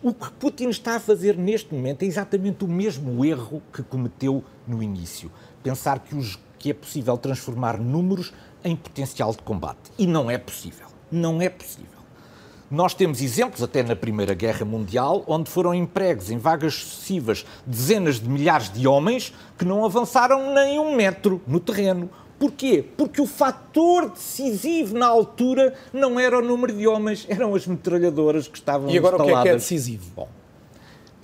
[0.02, 4.44] o que Putin está a fazer neste momento é exatamente o mesmo erro que cometeu
[4.68, 5.32] no início.
[5.64, 9.92] Pensar que, os, que é possível transformar números em potencial de combate.
[9.98, 10.88] E não é possível.
[11.12, 11.97] Não é possível.
[12.70, 18.20] Nós temos exemplos, até na Primeira Guerra Mundial, onde foram empregos em vagas sucessivas dezenas
[18.20, 22.10] de milhares de homens que não avançaram nem um metro no terreno.
[22.38, 22.84] Porquê?
[22.98, 28.48] Porque o fator decisivo na altura não era o número de homens, eram as metralhadoras
[28.48, 28.96] que estavam instaladas.
[28.96, 29.40] E agora instaladas.
[29.40, 30.12] o que é que é decisivo?
[30.16, 30.30] Bom,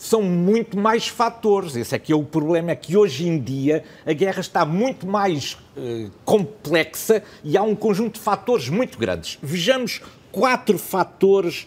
[0.03, 1.77] são muito mais fatores.
[1.77, 5.07] Esse é que é o problema, é que hoje em dia a guerra está muito
[5.07, 9.39] mais uh, complexa e há um conjunto de fatores muito grandes.
[9.41, 11.65] Vejamos quatro fatores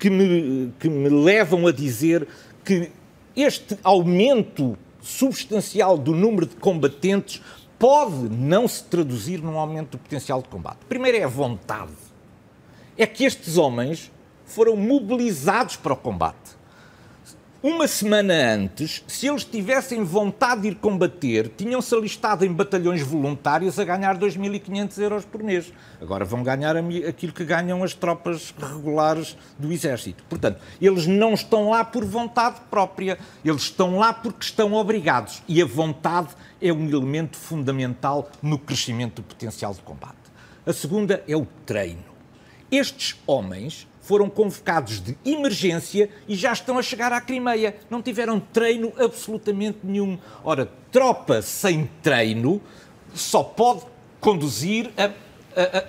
[0.00, 2.26] que me, que me levam a dizer
[2.64, 2.90] que
[3.36, 7.40] este aumento substancial do número de combatentes
[7.78, 10.78] pode não se traduzir num aumento do potencial de combate.
[10.88, 11.92] Primeiro é a vontade.
[12.98, 14.10] É que estes homens
[14.44, 16.56] foram mobilizados para o combate
[17.68, 23.76] uma semana antes, se eles tivessem vontade de ir combater, tinham-se alistado em batalhões voluntários
[23.80, 25.72] a ganhar 2.500 euros por mês.
[26.00, 30.22] Agora vão ganhar aquilo que ganham as tropas regulares do Exército.
[30.28, 35.42] Portanto, eles não estão lá por vontade própria, eles estão lá porque estão obrigados.
[35.48, 36.28] E a vontade
[36.62, 40.14] é um elemento fundamental no crescimento do potencial de combate.
[40.64, 42.04] A segunda é o treino.
[42.70, 47.74] Estes homens foram convocados de emergência e já estão a chegar à Crimeia.
[47.90, 50.16] Não tiveram treino absolutamente nenhum.
[50.44, 52.62] Ora, tropa sem treino
[53.12, 53.82] só pode
[54.20, 55.06] conduzir a,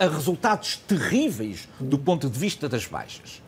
[0.01, 3.43] a, a resultados terríveis do ponto de vista das baixas.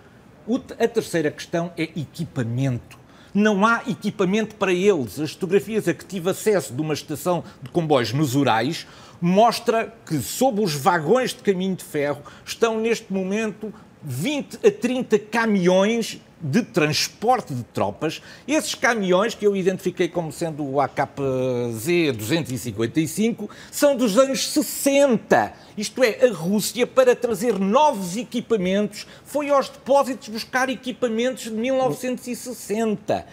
[0.79, 2.99] A terceira questão é equipamento.
[3.33, 5.19] Não há equipamento para eles.
[5.19, 8.85] As fotografias a que tive acesso de uma estação de comboios nos Urais
[9.19, 15.19] mostra que sob os vagões de caminho de ferro estão neste momento 20 a 30
[15.19, 18.21] caminhões de transporte de tropas.
[18.47, 25.53] Esses caminhões, que eu identifiquei como sendo o AKZ 255, são dos anos 60.
[25.77, 33.25] Isto é, a Rússia, para trazer novos equipamentos, foi aos depósitos buscar equipamentos de 1960.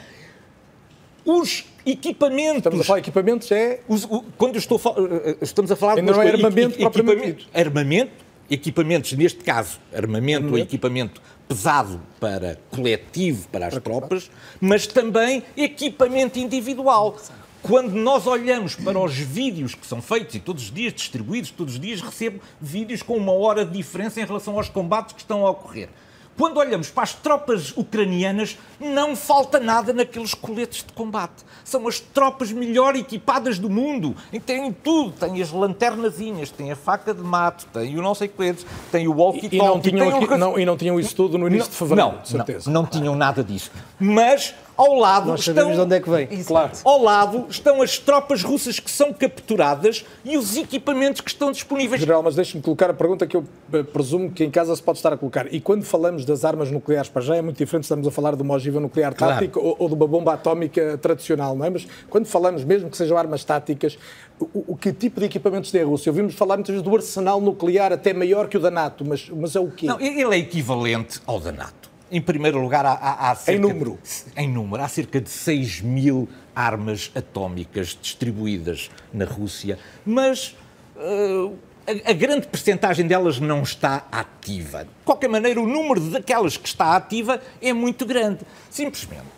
[1.25, 2.59] Os equipamentos.
[2.59, 3.81] Estamos a falar de equipamentos, é.
[3.89, 6.03] Os, o, quando estou, eh, eh, estamos a falar de.
[6.03, 13.67] Não é armamento propriamente Armamento equipamentos, neste caso, armamento ou equipamento pesado para coletivo para
[13.67, 14.31] as para tropas,
[14.61, 17.17] mas também equipamento individual.
[17.63, 21.75] Quando nós olhamos para os vídeos que são feitos e todos os dias distribuídos, todos
[21.75, 25.45] os dias recebo vídeos com uma hora de diferença em relação aos combates que estão
[25.45, 25.89] a ocorrer.
[26.37, 31.45] Quando olhamos para as tropas ucranianas, não falta nada naqueles coletes de combate.
[31.65, 34.15] São as tropas melhor equipadas do mundo.
[34.33, 35.13] E têm tudo.
[35.13, 39.13] Têm as lanternazinhas, têm a faca de mato, têm o não sei quantos, têm o
[39.13, 39.57] walkie-talkie.
[39.57, 42.13] E, não tinham, aqui, não, e não tinham isso tudo no início não, de fevereiro,
[42.13, 42.71] não, de certeza.
[42.71, 43.71] Não, não tinham nada disso.
[43.99, 46.27] Mas ao lado Nós estão, de onde é que vem.
[46.45, 46.73] Claro.
[46.85, 52.01] Ao lado estão as tropas russas que são capturadas e os equipamentos que estão disponíveis.
[52.01, 54.99] General, mas deixe-me colocar a pergunta que eu eh, presumo que em casa se pode
[54.99, 55.53] estar a colocar.
[55.53, 58.43] E quando falamos das armas nucleares para já é muito diferente, estamos a falar de
[58.43, 59.35] uma ogiva nuclear claro.
[59.35, 61.71] tática ou, ou, de uma bomba atómica tradicional, não é?
[61.71, 63.99] Mas quando falamos, mesmo que sejam armas táticas,
[64.39, 66.11] o, o que tipo de equipamentos tem a Rússia?
[66.11, 69.57] Ouvimos falar muitas vezes do arsenal nuclear até maior que o da NATO, mas, mas
[69.57, 69.87] é o quê?
[69.87, 73.61] Não, ele é equivalente ao da NATO Em primeiro lugar, há, há, há cerca em
[73.61, 73.99] número.
[74.03, 80.57] De, em número, há cerca de 6 mil armas atómicas distribuídas na Rússia, mas
[80.97, 81.55] uh,
[81.87, 84.85] a, a, grande percentagem delas não está ativa.
[84.85, 88.41] De qualquer maneira, o número daquelas que está ativa é muito grande.
[88.71, 89.36] Simplesmente,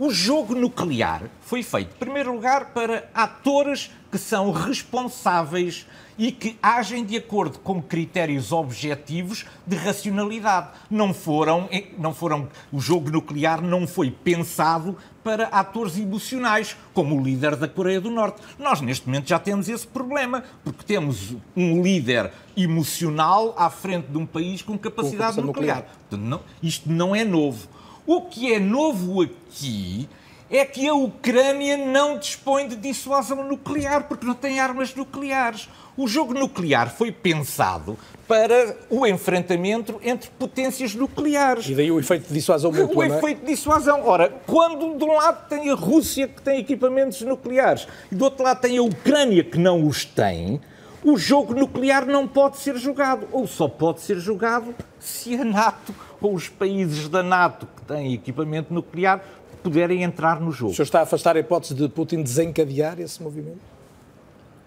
[0.00, 5.86] o jogo nuclear foi feito, em primeiro lugar, para atores que são responsáveis
[6.16, 10.68] e que agem de acordo com critérios objetivos de racionalidade.
[10.90, 17.22] Não foram, não foram, o jogo nuclear não foi pensado para atores emocionais, como o
[17.22, 18.40] líder da Coreia do Norte.
[18.58, 24.16] Nós, neste momento, já temos esse problema, porque temos um líder emocional à frente de
[24.16, 25.84] um país com capacidade com nuclear.
[26.10, 26.26] nuclear.
[26.26, 27.68] Não, isto não é novo.
[28.12, 30.08] O que é novo aqui
[30.50, 35.68] é que a Ucrânia não dispõe de dissuasão nuclear, porque não tem armas nucleares.
[35.96, 37.96] O jogo nuclear foi pensado
[38.26, 41.68] para o enfrentamento entre potências nucleares.
[41.68, 44.04] E daí o efeito de dissuasão mútua, O efeito de dissuasão.
[44.04, 48.42] Ora, quando de um lado tem a Rússia que tem equipamentos nucleares e do outro
[48.42, 50.60] lado tem a Ucrânia que não os tem,
[51.04, 53.26] o jogo nuclear não pode ser jogado.
[53.32, 58.14] Ou só pode ser jogado se a NATO ou os países da NATO que têm
[58.14, 59.22] equipamento nuclear
[59.62, 60.72] puderem entrar no jogo.
[60.72, 63.60] O senhor está a afastar a hipótese de Putin desencadear esse movimento?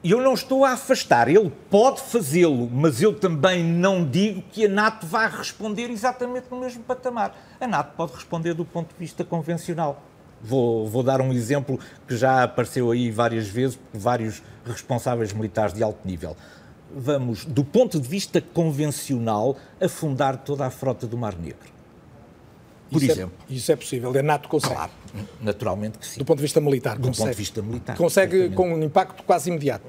[0.03, 4.69] Eu não estou a afastar, ele pode fazê-lo, mas eu também não digo que a
[4.69, 7.33] NATO vá responder exatamente no mesmo patamar.
[7.59, 10.03] A NATO pode responder do ponto de vista convencional.
[10.43, 15.73] Vou, vou dar um exemplo que já apareceu aí várias vezes por vários responsáveis militares
[15.73, 16.35] de alto nível.
[16.95, 21.73] Vamos, do ponto de vista convencional, afundar toda a frota do Mar Negro
[22.93, 23.35] por isso é- exemplo.
[23.49, 24.75] É, isso é possível, a NATO consegue.
[24.75, 24.91] Claro,
[25.41, 26.19] naturalmente que sim.
[26.19, 27.17] Do ponto de vista militar, Do consegue.
[27.17, 27.97] ponto de vista militar.
[27.97, 29.87] Consegue com um impacto quase imediato.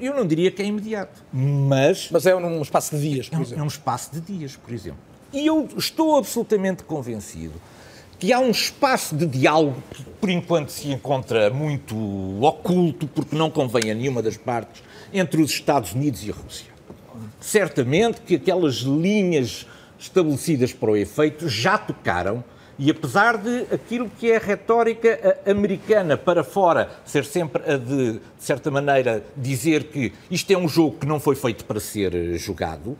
[0.00, 2.08] Eu não diria que é imediato, mas...
[2.10, 3.60] Mas é num espaço de dias, por é, exemplo.
[3.60, 4.98] É um espaço de dias, por exemplo.
[5.32, 7.54] E eu estou absolutamente convencido
[8.18, 11.96] que há um espaço de diálogo que, por enquanto, se encontra muito
[12.42, 16.66] oculto, porque não convém a nenhuma das partes, entre os Estados Unidos e a Rússia.
[17.40, 19.66] Certamente que aquelas linhas
[19.98, 22.42] estabelecidas para o efeito já tocaram
[22.78, 28.12] e apesar de aquilo que é a retórica americana para fora ser sempre a de,
[28.12, 32.14] de certa maneira, dizer que isto é um jogo que não foi feito para ser
[32.14, 32.98] eh, jogado,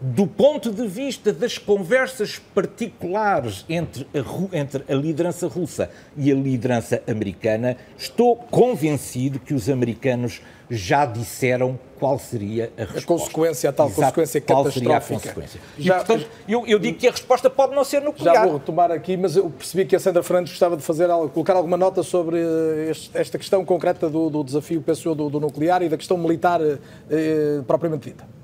[0.00, 6.34] do ponto de vista das conversas particulares entre a, entre a liderança russa e a
[6.34, 10.40] liderança americana, estou convencido que os americanos
[10.70, 12.98] já disseram qual seria a resposta.
[12.98, 15.14] A consequência, a tal Exato, consequência catastrófica.
[15.14, 15.60] Consequência.
[15.78, 18.36] Já, e, portanto, eu, eu, digo que a resposta pode não ser nuclear.
[18.36, 21.54] Já vou retomar aqui, mas eu percebi que a Sandra Fernandes gostava de fazer, colocar
[21.54, 25.40] alguma nota sobre eh, este, esta questão concreta do, do desafio, penso eu, do, do,
[25.40, 28.37] nuclear e da questão militar eh, propriamente dita.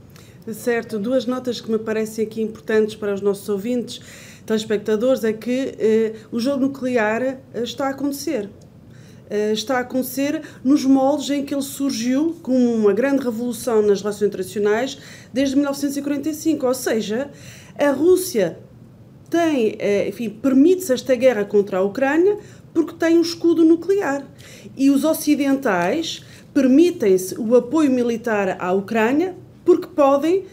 [0.52, 4.00] Certo, duas notas que me parecem aqui importantes para os nossos ouvintes,
[4.44, 8.50] telespectadores, é que eh, o jogo nuclear eh, está a acontecer.
[9.30, 14.02] Eh, está a acontecer nos moldes em que ele surgiu como uma grande revolução nas
[14.02, 14.98] relações internacionais
[15.32, 16.66] desde 1945.
[16.66, 17.30] Ou seja,
[17.78, 18.58] a Rússia
[19.30, 22.36] tem, eh, enfim, permite-se esta guerra contra a Ucrânia
[22.74, 24.26] porque tem um escudo nuclear.
[24.76, 26.22] E os ocidentais
[26.52, 29.34] permitem-se o apoio militar à Ucrânia
[29.64, 30.44] porque podem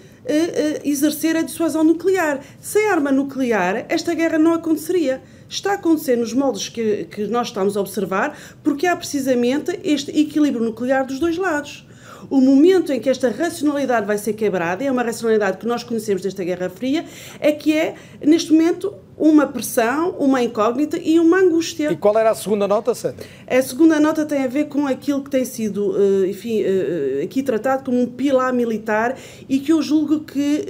[0.84, 2.40] exercer a dissuasão nuclear.
[2.62, 7.48] Sem arma nuclear, esta guerra não aconteceria está a acontecer nos moldes que, que nós
[7.48, 11.86] estamos a observar, porque há precisamente este equilíbrio nuclear dos dois lados.
[12.30, 16.22] O momento em que esta racionalidade vai ser quebrada, é uma racionalidade que nós conhecemos
[16.22, 17.04] desta Guerra Fria,
[17.40, 17.96] é que é,
[18.26, 21.92] neste momento, uma pressão, uma incógnita e uma angústia.
[21.92, 23.24] E qual era a segunda nota, Sandra?
[23.48, 27.24] A segunda nota tem a ver com aquilo que tem sido, eh, enfim, eh, eh,
[27.24, 29.16] aqui tratado como um pilar militar
[29.48, 30.66] e que eu julgo que,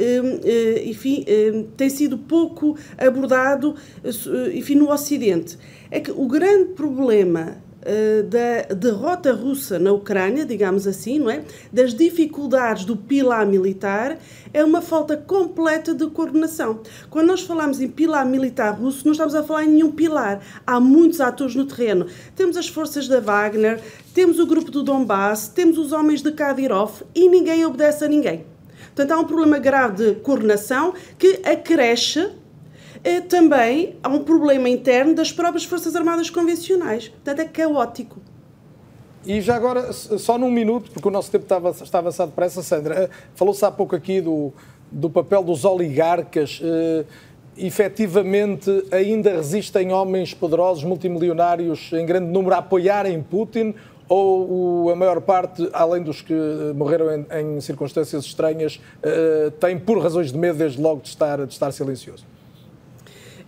[0.85, 1.23] enfim,
[1.77, 3.73] tem sido pouco abordado,
[4.53, 5.57] enfim, no Ocidente.
[5.89, 7.57] É que o grande problema
[8.29, 11.43] da derrota russa na Ucrânia, digamos assim, não é?
[11.71, 14.17] Das dificuldades do pilar militar,
[14.53, 16.81] é uma falta completa de coordenação.
[17.09, 20.41] Quando nós falamos em pilar militar russo, não estamos a falar em nenhum pilar.
[20.65, 22.05] Há muitos atores no terreno.
[22.35, 23.81] Temos as forças da Wagner,
[24.13, 28.45] temos o grupo do Donbass, temos os homens de Kadyrov e ninguém obedece a ninguém.
[28.93, 32.31] Portanto, há um problema grave de coordenação que acresce eh,
[33.27, 37.07] também há um problema interno das próprias Forças Armadas convencionais.
[37.07, 38.21] Portanto, é caótico.
[39.25, 43.03] E já agora, só num minuto, porque o nosso tempo estava, está avançado depressa, Sandra,
[43.03, 44.51] eh, falou-se há pouco aqui do,
[44.91, 46.59] do papel dos oligarcas.
[46.59, 47.05] Uh,
[47.55, 53.75] efetivamente, ainda resistem homens poderosos, multimilionários, em grande número, a apoiarem Putin?
[54.09, 56.33] Ou a maior parte, além dos que
[56.75, 57.25] morreram em,
[57.57, 61.71] em circunstâncias estranhas, uh, tem por razões de medo, desde logo, de estar, de estar
[61.71, 62.25] silencioso?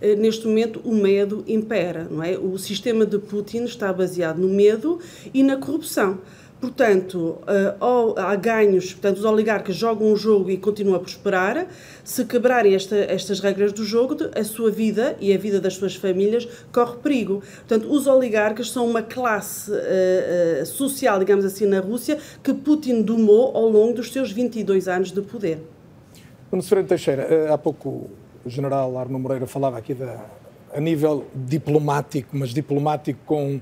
[0.00, 2.38] Eh, neste momento o medo impera, não é?
[2.38, 4.98] O sistema de Putin está baseado no medo
[5.32, 6.20] e na corrupção.
[6.64, 11.66] Portanto, uh, há ganhos, portanto, os oligarcas jogam um jogo e continuam a prosperar.
[12.02, 15.94] Se quebrarem esta, estas regras do jogo, a sua vida e a vida das suas
[15.94, 17.42] famílias corre perigo.
[17.56, 23.54] Portanto, os oligarcas são uma classe uh, social, digamos assim, na Rússia, que Putin domou
[23.54, 25.58] ao longo dos seus 22 anos de poder.
[26.50, 28.08] Nuno Teixeira, há pouco
[28.44, 30.24] o general Arno Moreira falava aqui da,
[30.74, 33.60] a nível diplomático, mas diplomático com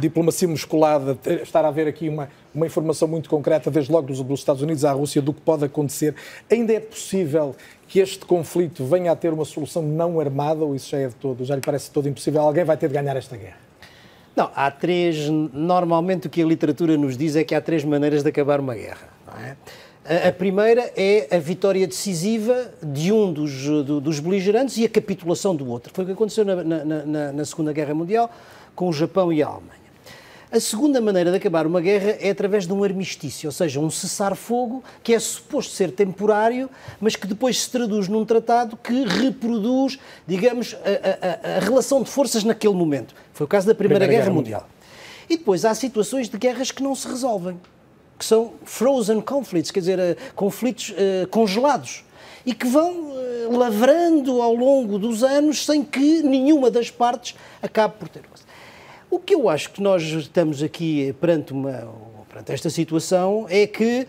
[0.00, 4.40] diplomacia musculada, estar a haver aqui uma, uma informação muito concreta, desde logo dos, dos
[4.40, 6.14] Estados Unidos à Rússia, do que pode acontecer.
[6.50, 7.54] Ainda é possível
[7.86, 11.14] que este conflito venha a ter uma solução não armada ou isso já é de
[11.16, 12.40] todo, já lhe parece todo impossível?
[12.40, 13.58] Alguém vai ter de ganhar esta guerra?
[14.34, 15.28] Não, há três.
[15.28, 18.74] Normalmente o que a literatura nos diz é que há três maneiras de acabar uma
[18.74, 19.08] guerra.
[19.26, 19.56] Não é?
[20.06, 25.56] A primeira é a vitória decisiva de um dos, do, dos beligerantes e a capitulação
[25.56, 25.90] do outro.
[25.94, 28.30] Foi o que aconteceu na, na, na, na, Segunda Guerra Mundial
[28.76, 29.82] com o Japão e a Alemanha.
[30.52, 33.90] A segunda maneira de acabar uma guerra é através de um armistício, ou seja, um
[33.90, 36.68] cessar-fogo que é suposto ser temporário,
[37.00, 42.10] mas que depois se traduz num tratado que reproduz, digamos, a, a, a relação de
[42.10, 43.14] forças naquele momento.
[43.32, 44.60] Foi o caso da Primeira, Primeira Guerra, Guerra Mundial.
[44.60, 44.74] Mundial.
[45.30, 47.58] E depois há situações de guerras que não se resolvem
[48.18, 52.04] que são frozen conflicts, quer dizer, uh, conflitos uh, congelados
[52.46, 57.94] e que vão uh, lavrando ao longo dos anos sem que nenhuma das partes acabe
[57.98, 58.22] por ter.
[59.10, 61.88] O que eu acho que nós estamos aqui perante, uma,
[62.28, 64.06] perante esta situação é que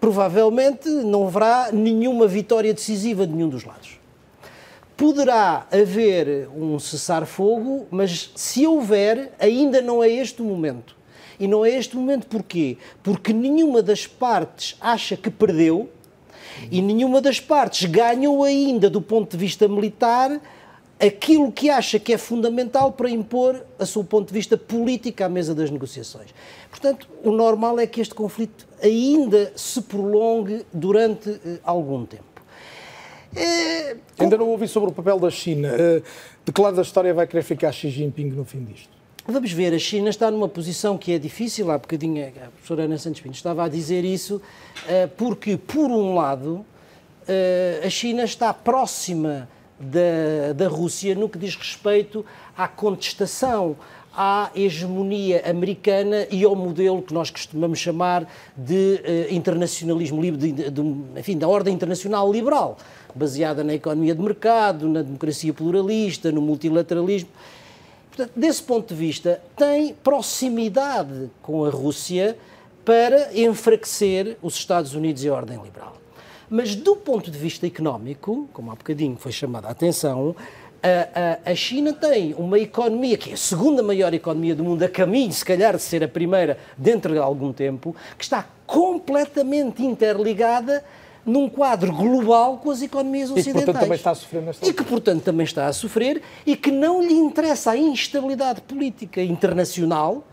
[0.00, 4.00] provavelmente não haverá nenhuma vitória decisiva de nenhum dos lados.
[4.96, 10.97] Poderá haver um cessar-fogo, mas se houver, ainda não é este o momento.
[11.38, 12.76] E não é este momento porquê?
[13.02, 15.88] Porque nenhuma das partes acha que perdeu
[16.70, 20.40] e nenhuma das partes ganhou ainda, do ponto de vista militar,
[20.98, 25.28] aquilo que acha que é fundamental para impor a seu ponto de vista político à
[25.28, 26.34] mesa das negociações.
[26.68, 32.24] Portanto, o normal é que este conflito ainda se prolongue durante uh, algum tempo.
[33.36, 35.68] É, ainda não ouvi sobre o papel da China.
[35.72, 36.02] Uh,
[36.44, 38.97] de que lado da história vai querer ficar Xi Jinping no fim disto?
[39.30, 42.96] Vamos ver, a China está numa posição que é difícil, há bocadinho a professora Ana
[42.96, 44.40] Santos Pinto estava a dizer isso,
[44.88, 46.64] eh, porque, por um lado,
[47.28, 49.46] eh, a China está próxima
[49.78, 52.24] da, da Rússia no que diz respeito
[52.56, 53.76] à contestação,
[54.16, 58.26] à hegemonia americana e ao modelo que nós costumamos chamar
[58.56, 60.82] de uh, internacionalismo livre, de, de,
[61.16, 62.78] enfim, da ordem internacional liberal,
[63.14, 67.28] baseada na economia de mercado, na democracia pluralista, no multilateralismo.
[68.18, 72.36] Portanto, desse ponto de vista, tem proximidade com a Rússia
[72.84, 75.96] para enfraquecer os Estados Unidos e a ordem liberal.
[76.50, 80.34] Mas do ponto de vista económico, como há bocadinho foi chamada a atenção,
[80.82, 84.82] a, a, a, China tem uma economia que é a segunda maior economia do mundo,
[84.82, 89.84] a caminho, se calhar, de ser a primeira dentro de algum tempo, que está completamente
[89.84, 90.84] interligada
[91.24, 93.56] num quadro global com as economias ocidentais.
[93.56, 96.22] E que, portanto, também está a sofrer nesta E que, portanto, também está a sofrer
[96.46, 100.24] e que não lhe interessa a instabilidade política internacional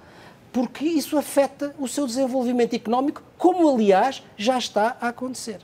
[0.55, 5.59] porque isso afeta o seu desenvolvimento económico, como, aliás, já está a acontecer.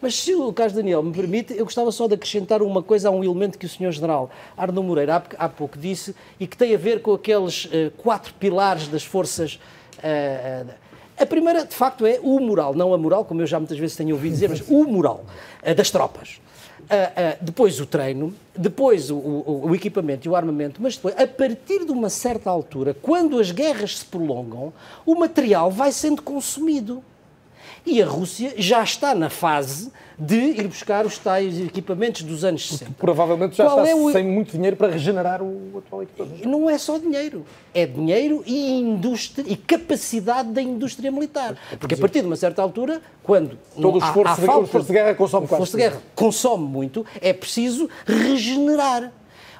[0.00, 3.10] Mas se o Carlos Daniel me permite, eu gostava só de acrescentar uma coisa a
[3.10, 3.92] um elemento que o Sr.
[3.92, 8.32] General Arno Moreira há, pouco disse e que tem a ver com aqueles uh, quatro
[8.34, 9.60] pilares das forças
[9.98, 10.70] uh,
[11.18, 13.96] a primeira, de facto, é o moral, não a moral, como eu já muitas vezes
[13.96, 15.24] tenho ouvido dizer, mas o moral
[15.62, 16.40] uh, das tropas.
[16.80, 21.18] Uh, uh, depois o treino, depois o, o, o, equipamento e o armamento, mas depois,
[21.18, 24.72] a partir de uma certa altura, quando as guerras se prolongam,
[25.06, 27.02] o material vai sendo consumido.
[27.86, 32.68] E a Rússia já está na fase de ir buscar os tais equipamentos dos anos
[32.68, 32.92] 60.
[32.98, 34.12] Provavelmente já Qual está é o...
[34.12, 36.48] sem muito dinheiro para regenerar o atual equipamento.
[36.48, 37.44] Não é só dinheiro.
[37.74, 41.56] É dinheiro e indústria e capacidade da indústria militar.
[41.78, 44.64] Porque a partir de uma certa altura, quando todo o esforço, há, há falta, o
[44.64, 49.12] esforço de guerra consome o esforço de guerra consome muito, é preciso regenerar.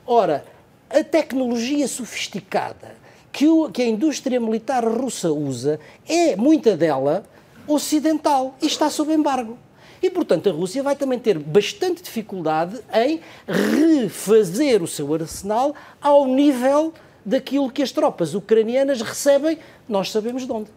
[0.07, 0.45] Ora,
[0.89, 2.95] a tecnologia sofisticada
[3.33, 7.25] que, o, que a indústria militar russa usa é muita dela
[7.67, 9.59] ocidental e está sob embargo.
[10.03, 16.27] E, portanto, a Rússia vai também ter bastante dificuldade em refazer o seu arsenal ao
[16.27, 16.93] nível
[17.25, 19.59] daquilo que as tropas ucranianas recebem,
[19.89, 20.71] nós sabemos de onde.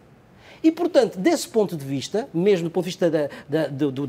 [0.62, 3.68] E, portanto, desse ponto de vista, mesmo do ponto de vista da, da,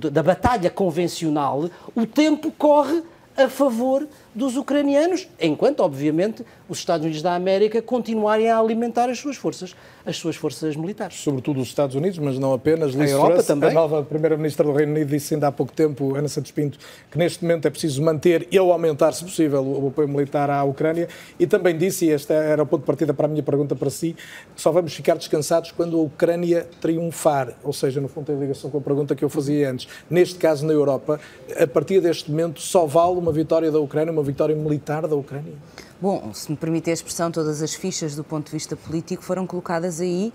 [0.09, 3.03] da, batalha convencional, o tempo corre
[3.37, 4.07] a favor
[4.39, 9.75] dos ucranianos, enquanto, obviamente, os Estados Unidos da América continuarem a alimentar as suas forças,
[10.05, 11.17] as suas forças militares.
[11.17, 12.95] Sobretudo os Estados Unidos, mas não apenas.
[12.95, 13.69] A Europa Truss, também.
[13.69, 16.79] A nova Primeira-Ministra do Reino Unido disse ainda há pouco tempo, Ana Santos Pinto,
[17.11, 20.63] que neste momento é preciso manter e ou aumentar, se possível, o apoio militar à
[20.63, 21.09] Ucrânia.
[21.37, 23.89] E também disse, e este era o ponto de partida para a minha pergunta para
[23.89, 24.15] si,
[24.55, 27.53] que só vamos ficar descansados quando a Ucrânia triunfar.
[27.61, 29.87] Ou seja, no fundo tem ligação com a pergunta que eu fazia antes.
[30.09, 31.19] Neste caso, na Europa,
[31.59, 35.53] a partir deste momento, só vale uma vitória da Ucrânia, uma vitória militar da Ucrânia?
[36.01, 39.45] Bom, se me permite a expressão, todas as fichas do ponto de vista político foram
[39.45, 40.31] colocadas aí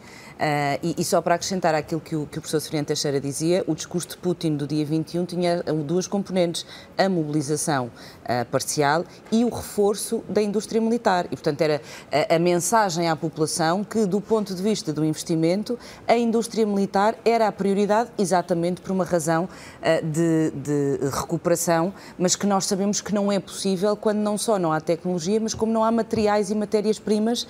[0.83, 3.75] e, e, só para acrescentar aquilo que o, que o professor Soriano Teixeira dizia, o
[3.75, 6.67] discurso de Putin do dia 21 tinha duas componentes:
[6.99, 11.27] a mobilização uh, parcial e o reforço da indústria militar.
[11.27, 11.81] E, portanto, era
[12.11, 17.15] a, a, mensagem à população que, do ponto de vista do investimento, a indústria militar
[17.25, 23.01] era a prioridade exatamente por uma razão uh, de, de recuperação, mas que nós sabemos
[23.01, 26.51] que não é possível quando não só não há tecnologia, mas como não há materiais
[26.51, 27.47] e matérias-primas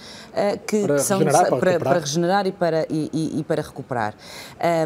[0.66, 3.62] que, que, são regenerar, para, para, para regenerar e para para, e, e, e para
[3.62, 4.14] recuperar.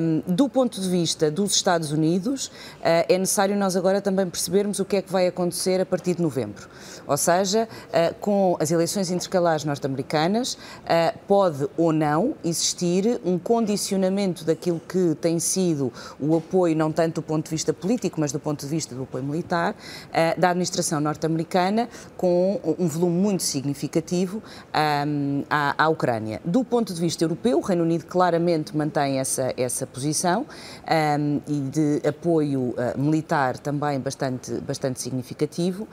[0.02, 4.78] Um, do ponto de vista dos Estados Unidos, uh, é necessário nós agora também percebermos
[4.78, 6.68] o que é que vai acontecer a partir de novembro.
[7.06, 14.44] Ou seja, uh, com as eleições intercalares norte-americanas, uh, pode ou não existir um condicionamento
[14.44, 18.38] daquilo que tem sido o apoio, não tanto do ponto de vista político, mas do
[18.38, 19.74] ponto de vista do apoio militar,
[20.36, 24.42] da administração norte-americana, com um volume muito significativo
[25.06, 26.40] um, à, à Ucrânia.
[26.44, 30.46] Do ponto de vista europeu, o Reino Unido claramente mantém essa, essa posição
[31.18, 35.86] um, e de apoio uh, militar também bastante, bastante significativo.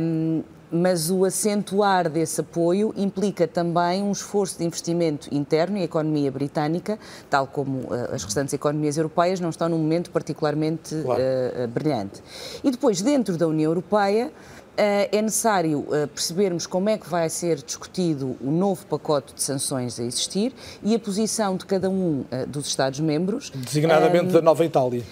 [0.00, 5.84] Um, mas o acentuar desse apoio implica também um esforço de investimento interno e a
[5.84, 6.98] economia britânica,
[7.30, 11.22] tal como uh, as restantes economias europeias, não estão num momento particularmente claro.
[11.22, 12.22] uh, brilhante.
[12.64, 14.32] E depois, dentro da União Europeia,
[14.76, 19.98] é necessário eh, percebermos como é que vai ser discutido o novo pacote de sanções
[19.98, 20.52] a existir
[20.82, 23.50] e a posição de cada um eh, dos Estados-membros.
[23.54, 25.02] Designadamente um, da Nova Itália.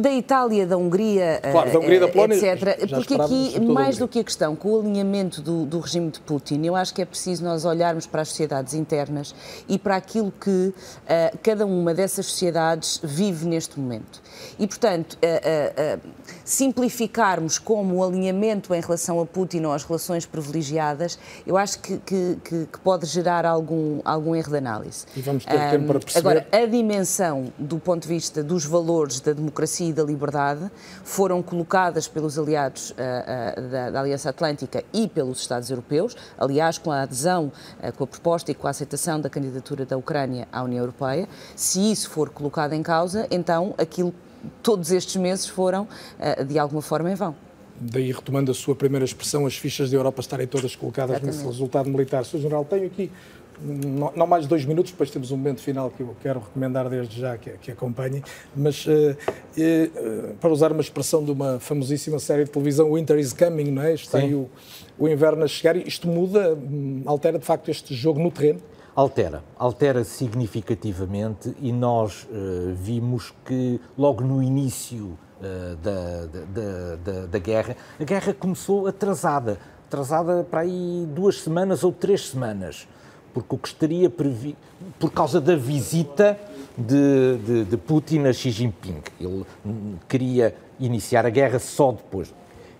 [0.00, 2.88] Da Itália, da Hungria, claro, da Hungria, da Polónia, etc.
[2.88, 6.64] Porque aqui, mais do que a questão com o alinhamento do, do, regime de Putin,
[6.64, 9.34] eu acho que é preciso nós olharmos para as sociedades internas
[9.68, 10.74] e para aquilo que uh,
[11.42, 14.22] cada uma dessas sociedades vive neste momento.
[14.58, 16.10] E, portanto, uh, uh,
[16.44, 21.80] simplificarmos como o alinhamento em relação relação a Putin ou às relações privilegiadas, eu acho
[21.80, 25.06] que, que, que, que pode gerar algum, algum erro de análise.
[25.16, 26.28] E vamos ter um, tempo para perceber.
[26.28, 30.70] Agora, a dimensão do ponto de vista dos valores da democracia e da liberdade
[31.04, 36.78] foram colocadas pelos aliados uh, uh, da, da, Aliança Atlântica e pelos Estados Europeus, aliás,
[36.78, 37.52] com a adesão,
[37.82, 41.28] uh, com a proposta e com a aceitação da candidatura da Ucrânia à União Europeia.
[41.56, 44.14] Se isso for colocado em causa, então aquilo
[44.62, 45.86] todos estes meses foram,
[46.46, 47.34] de alguma forma, em vão
[47.80, 51.36] daí retomando a sua primeira expressão, as fichas da Europa estarem todas colocadas Exatamente.
[51.36, 52.24] nesse resultado militar.
[52.24, 52.38] Sr.
[52.38, 53.10] General, tenho aqui
[53.62, 56.88] não, não, mais de dois minutos, depois temos um momento final que eu quero recomendar
[56.88, 58.22] desde já que, que acompanhem,
[58.56, 63.32] mas uh, uh, para usar uma expressão de uma famosíssima série de televisão, Winter is
[63.32, 63.92] Coming, não é?
[63.92, 64.48] Está aí o,
[64.98, 68.60] o inverno a chegar e isto muda, hum, altera de facto este jogo no terreno?
[68.94, 77.38] Altera, altera significativamente e nós uh, vimos que logo no início da, da, da, da,
[77.38, 82.86] guerra, a guerra começou atrasada, atrasada para aí duas semanas ou três semanas,
[83.32, 84.58] porque o que estaria previsto,
[84.98, 86.38] por causa da visita
[86.76, 89.44] de, de, de Putin a Xi Jinping, ele
[90.08, 92.34] queria iniciar a guerra só depois.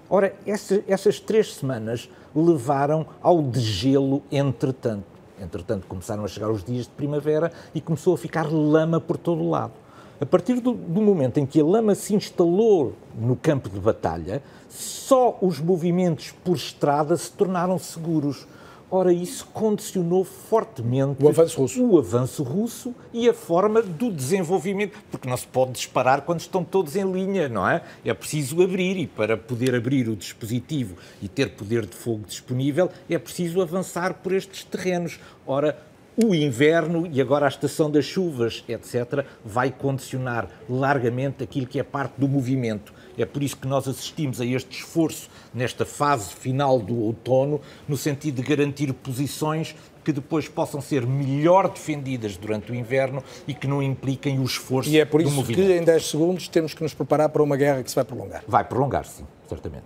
[0.08, 5.04] Ora, essas, essas três semanas levaram ao degelo entretanto.
[5.40, 9.40] Entretanto, começaram a chegar os dias de primavera e começou a ficar lama por todo
[9.40, 9.72] o lado.
[10.20, 14.42] A partir do, do, momento em que a lama se instalou no campo de batalha,
[14.68, 18.46] só os movimentos por estrada se tornaram seguros.
[18.90, 24.98] Ora, isso condicionou fortemente o avanço russo, o avanço russo e a forma do desenvolvimento,
[25.10, 27.82] porque não se pode disparar quando estão todos em linha, não é?
[28.04, 32.90] É preciso abrir e para poder abrir o dispositivo e ter poder de fogo disponível
[33.08, 35.20] é preciso avançar por estes terrenos.
[35.46, 35.78] Ora,
[36.16, 41.82] o inverno e agora a estação das chuvas, etc., vai condicionar largamente aquilo que é
[41.82, 42.92] parte do movimento.
[43.16, 47.96] É por isso que nós assistimos a este esforço nesta fase final do outono, no
[47.96, 53.66] sentido de garantir posições que depois possam ser melhor defendidas durante o inverno e que
[53.66, 54.98] não impliquem o esforço do movimento.
[54.98, 57.82] E é por isso que em 10 segundos temos que nos preparar para uma guerra
[57.82, 58.42] que se vai prolongar.
[58.48, 59.84] Vai prolongar, sim, certamente.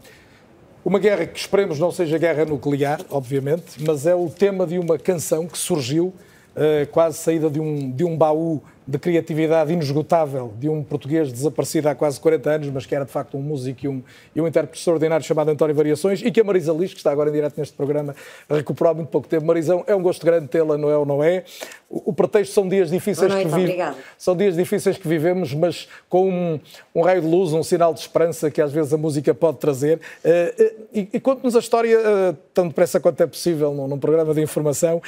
[0.84, 4.98] Uma guerra que esperemos não seja guerra nuclear, obviamente, mas é o tema de uma
[4.98, 6.12] canção que surgiu
[6.54, 11.88] uh, quase saída de um, de um baú de criatividade inesgotável de um português desaparecido
[11.88, 14.02] há quase 40 anos, mas que era de facto um músico e um,
[14.34, 17.30] e um intérprete extraordinário chamado António Variações e que a Marisa Liz, que está agora
[17.30, 18.14] em direto neste programa,
[18.48, 19.46] recuperou há muito pouco tempo.
[19.46, 21.44] Marisão, é um gosto grande tê-la, não é ou não é?
[21.88, 23.96] O, o pretexto são dias difíceis noite, que vivemos.
[24.18, 26.60] São dias difíceis que vivemos, mas com um,
[26.94, 29.98] um, raio de luz, um sinal de esperança que às vezes a música pode trazer.
[30.24, 33.98] Uh, uh, e, e conte-nos a história, uh, tão depressa quanto é possível, num, num
[33.98, 35.00] programa de informação.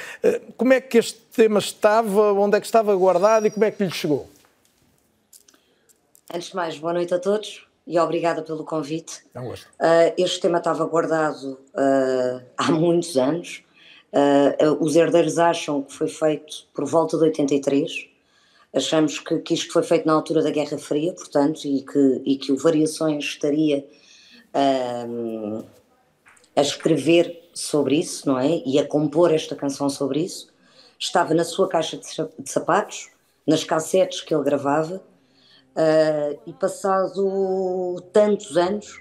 [0.55, 3.83] como é que este tema estava, onde é que estava guardado e como é que
[3.83, 4.27] lhe chegou?
[6.33, 9.23] Antes de mais, boa noite a todos e obrigada pelo convite.
[9.35, 9.67] É um gosto.
[9.75, 13.63] Uh, este tema estava guardado uh, há muitos anos.
[14.11, 18.09] Uh, os herdeiros acham que foi feito por volta de 83.
[18.73, 22.35] Achamos que, que isto foi feito na altura da Guerra Fria, portanto, e que, e
[22.37, 23.85] que o Variações estaria
[26.55, 28.63] a escrever sobre isso, não é?
[28.65, 30.56] E a compor esta canção sobre isso.
[30.99, 33.09] Estava na sua caixa de sapatos,
[33.45, 35.01] nas cassetes que ele gravava
[35.77, 38.99] Uh, e passado tantos anos,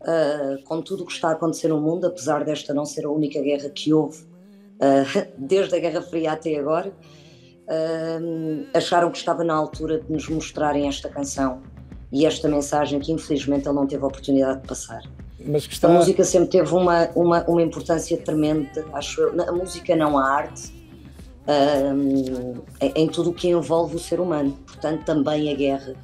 [0.00, 3.08] uh, com tudo o que está a acontecer no mundo, apesar desta não ser a
[3.08, 6.92] única guerra que houve, uh, desde a Guerra Fria até agora,
[8.74, 11.62] acharam que estava na altura de nos mostrarem esta canção
[12.10, 15.02] e esta mensagem que infelizmente ele não teve a oportunidade de passar.
[15.38, 15.86] Está...
[15.86, 19.40] A música sempre teve uma, uma, uma importância tremenda, acho eu.
[19.40, 20.72] A música não a arte,
[21.46, 22.54] um,
[22.94, 24.56] em tudo o que envolve o ser humano.
[24.66, 25.94] Portanto, também a guerra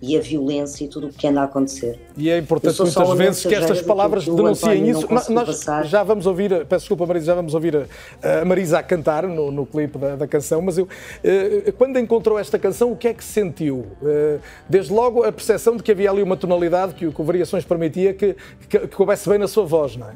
[0.00, 1.98] e a violência e tudo o que anda a acontecer.
[2.16, 5.06] E é importante muitas vezes que estas palavras denunciem isso.
[5.30, 7.88] Nós já vamos ouvir, peço desculpa Marisa, já vamos ouvir
[8.22, 10.86] a, Marisa a cantar no, no clipe da, da, canção, mas eu,
[11.24, 13.86] eh, quando encontrou esta canção, o que é que sentiu?
[14.02, 14.38] Eh,
[14.68, 18.12] desde logo a percepção de que havia ali uma tonalidade que, que o Variações permitia
[18.12, 18.36] que,
[18.68, 20.14] que, que coubesse bem na sua voz, não é?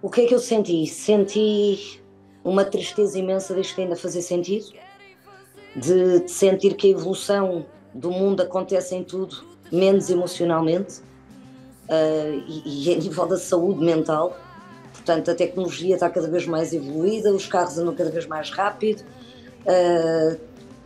[0.00, 0.84] O que é que eu senti?
[0.88, 2.01] Senti
[2.44, 4.66] uma tristeza imensa disto ainda fazer sentido,
[5.76, 7.64] de, de, sentir que a evolução
[7.94, 11.00] do mundo acontece em tudo, menos emocionalmente,
[11.88, 14.36] uh, e, e a nível da saúde mental.
[14.92, 19.02] Portanto, a tecnologia está cada vez mais evoluída, os carros andam cada vez mais rápido,
[19.62, 20.38] uh,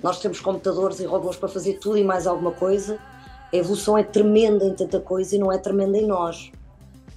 [0.02, 2.98] nós temos computadores e robôs para fazer tudo e mais alguma coisa.
[3.52, 6.52] A evolução é tremenda em tanta coisa e não é tremenda em nós.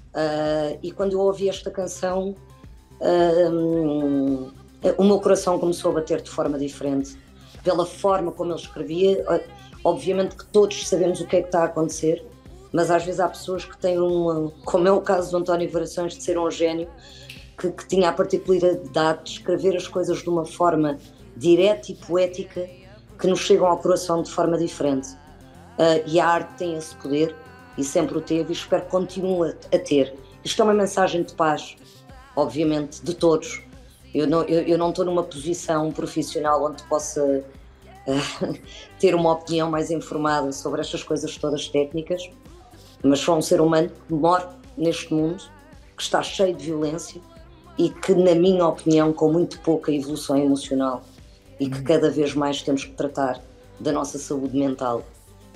[0.10, 2.36] Uh, e quando eu ouvi esta canção,
[3.02, 4.52] um,
[4.98, 7.18] o meu coração começou a bater de forma diferente.
[7.64, 9.42] Pela forma como ele escrevia,
[9.84, 12.26] obviamente que todos sabemos o que é que está a acontecer,
[12.72, 16.16] mas às vezes há pessoas que têm uma, como é o caso do António Varações,
[16.16, 16.88] de ser um gênio,
[17.58, 20.98] que, que tinha a particularidade de escrever as coisas de uma forma
[21.36, 22.68] direta e poética
[23.20, 25.10] que nos chegam ao coração de forma diferente.
[25.78, 27.36] Uh, e a arte tem esse poder
[27.78, 30.14] e sempre o teve e espero que continue a ter.
[30.44, 31.76] Isto é uma mensagem de paz,
[32.42, 33.62] obviamente, de todos.
[34.14, 37.44] Eu não, eu, eu não estou numa posição profissional onde possa
[38.08, 38.54] uh,
[39.00, 42.30] ter uma opinião mais informada sobre estas coisas todas técnicas,
[43.04, 45.44] mas sou um ser humano que mora neste mundo,
[45.96, 47.22] que está cheio de violência
[47.78, 51.04] e que, na minha opinião, com muito pouca evolução emocional
[51.60, 53.42] e que cada vez mais temos que tratar
[53.80, 55.04] da nossa saúde mental.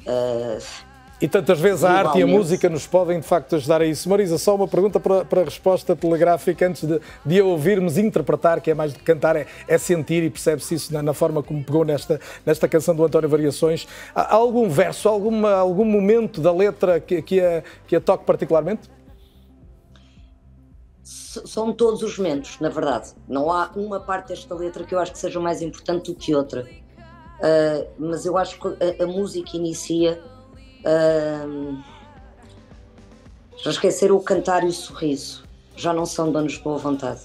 [0.01, 0.92] Uh,
[1.23, 4.09] e tantas vezes a arte e a música nos podem de facto ajudar a isso.
[4.09, 8.59] Marisa, só uma pergunta para, para a resposta telegráfica antes de, de a ouvirmos interpretar,
[8.59, 11.63] que é mais de cantar, é, é sentir e percebe-se isso na, na, forma como
[11.63, 13.87] pegou nesta, nesta canção do António Variações.
[14.13, 18.91] Há algum verso, alguma, algum momento da letra que, que, a, que a toque particularmente?
[21.03, 23.13] São todos os momentos, na verdade.
[23.29, 26.35] Não há uma parte desta letra que eu acho que seja mais importante do que
[26.35, 26.67] outra.
[27.39, 30.21] Uh, mas eu acho que a, a música inicia
[33.63, 35.43] já esqueceram o cantar e o sorriso.
[35.75, 37.21] Já não são donos de boa vontade.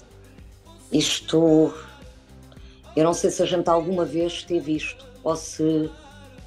[0.91, 1.73] Isto.
[2.95, 5.89] Eu não sei se a gente alguma vez teve isto, ou se.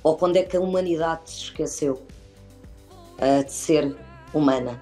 [0.02, 2.02] ou quando é que a humanidade se esqueceu
[3.18, 3.96] uh, de ser
[4.34, 4.80] humana.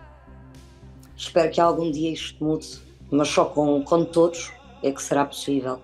[1.17, 4.53] Espero que algum dia isto mude, mas só com, com todos
[4.83, 5.81] é que será possível.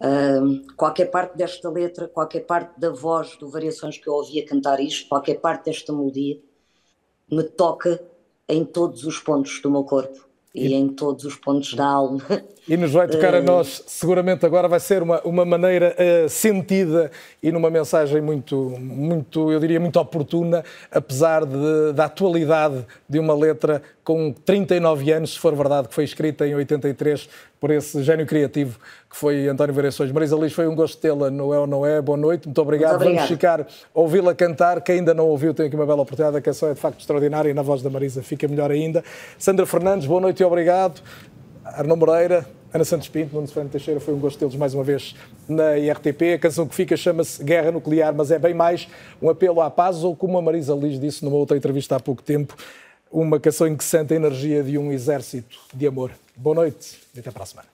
[0.00, 4.78] Uh, qualquer parte desta letra, qualquer parte da voz do Variações que eu ouvia cantar
[4.78, 6.38] isto, qualquer parte desta melodia,
[7.30, 8.00] me toca
[8.48, 12.22] em todos os pontos do meu corpo e, e em todos os pontos da alma.
[12.68, 17.10] E nos vai tocar a nós, seguramente agora vai ser uma, uma maneira uh, sentida
[17.42, 23.34] e numa mensagem muito, muito, eu diria, muito oportuna, apesar de, da atualidade de uma
[23.34, 27.28] letra com 39 anos, se for verdade, que foi escrita em 83
[27.60, 28.78] por esse gênio criativo
[29.10, 30.12] que foi António Variações.
[30.12, 32.00] Marisa Liz, foi um gosto tê-la no É ou Não É.
[32.00, 33.02] Boa noite, muito obrigado.
[33.02, 34.80] Muito Vamos ficar ouvi-la cantar.
[34.80, 36.36] Quem ainda não ouviu tem aqui uma bela oportunidade.
[36.36, 39.02] A canção é de facto extraordinária e na voz da Marisa fica melhor ainda.
[39.38, 41.00] Sandra Fernandes, boa noite e obrigado.
[41.64, 45.14] Arnão Moreira, Ana Santos Pinto, Nuno Fernando Teixeira, foi um gosto tê-los mais uma vez
[45.48, 46.34] na IRTP.
[46.34, 48.88] A canção que fica chama-se Guerra Nuclear, mas é bem mais
[49.22, 52.22] um apelo à paz, ou como a Marisa Liz disse numa outra entrevista há pouco
[52.22, 52.54] tempo,
[53.10, 56.10] uma canção em que sente a energia de um exército de amor.
[56.36, 57.68] Boa noite e até para a semana.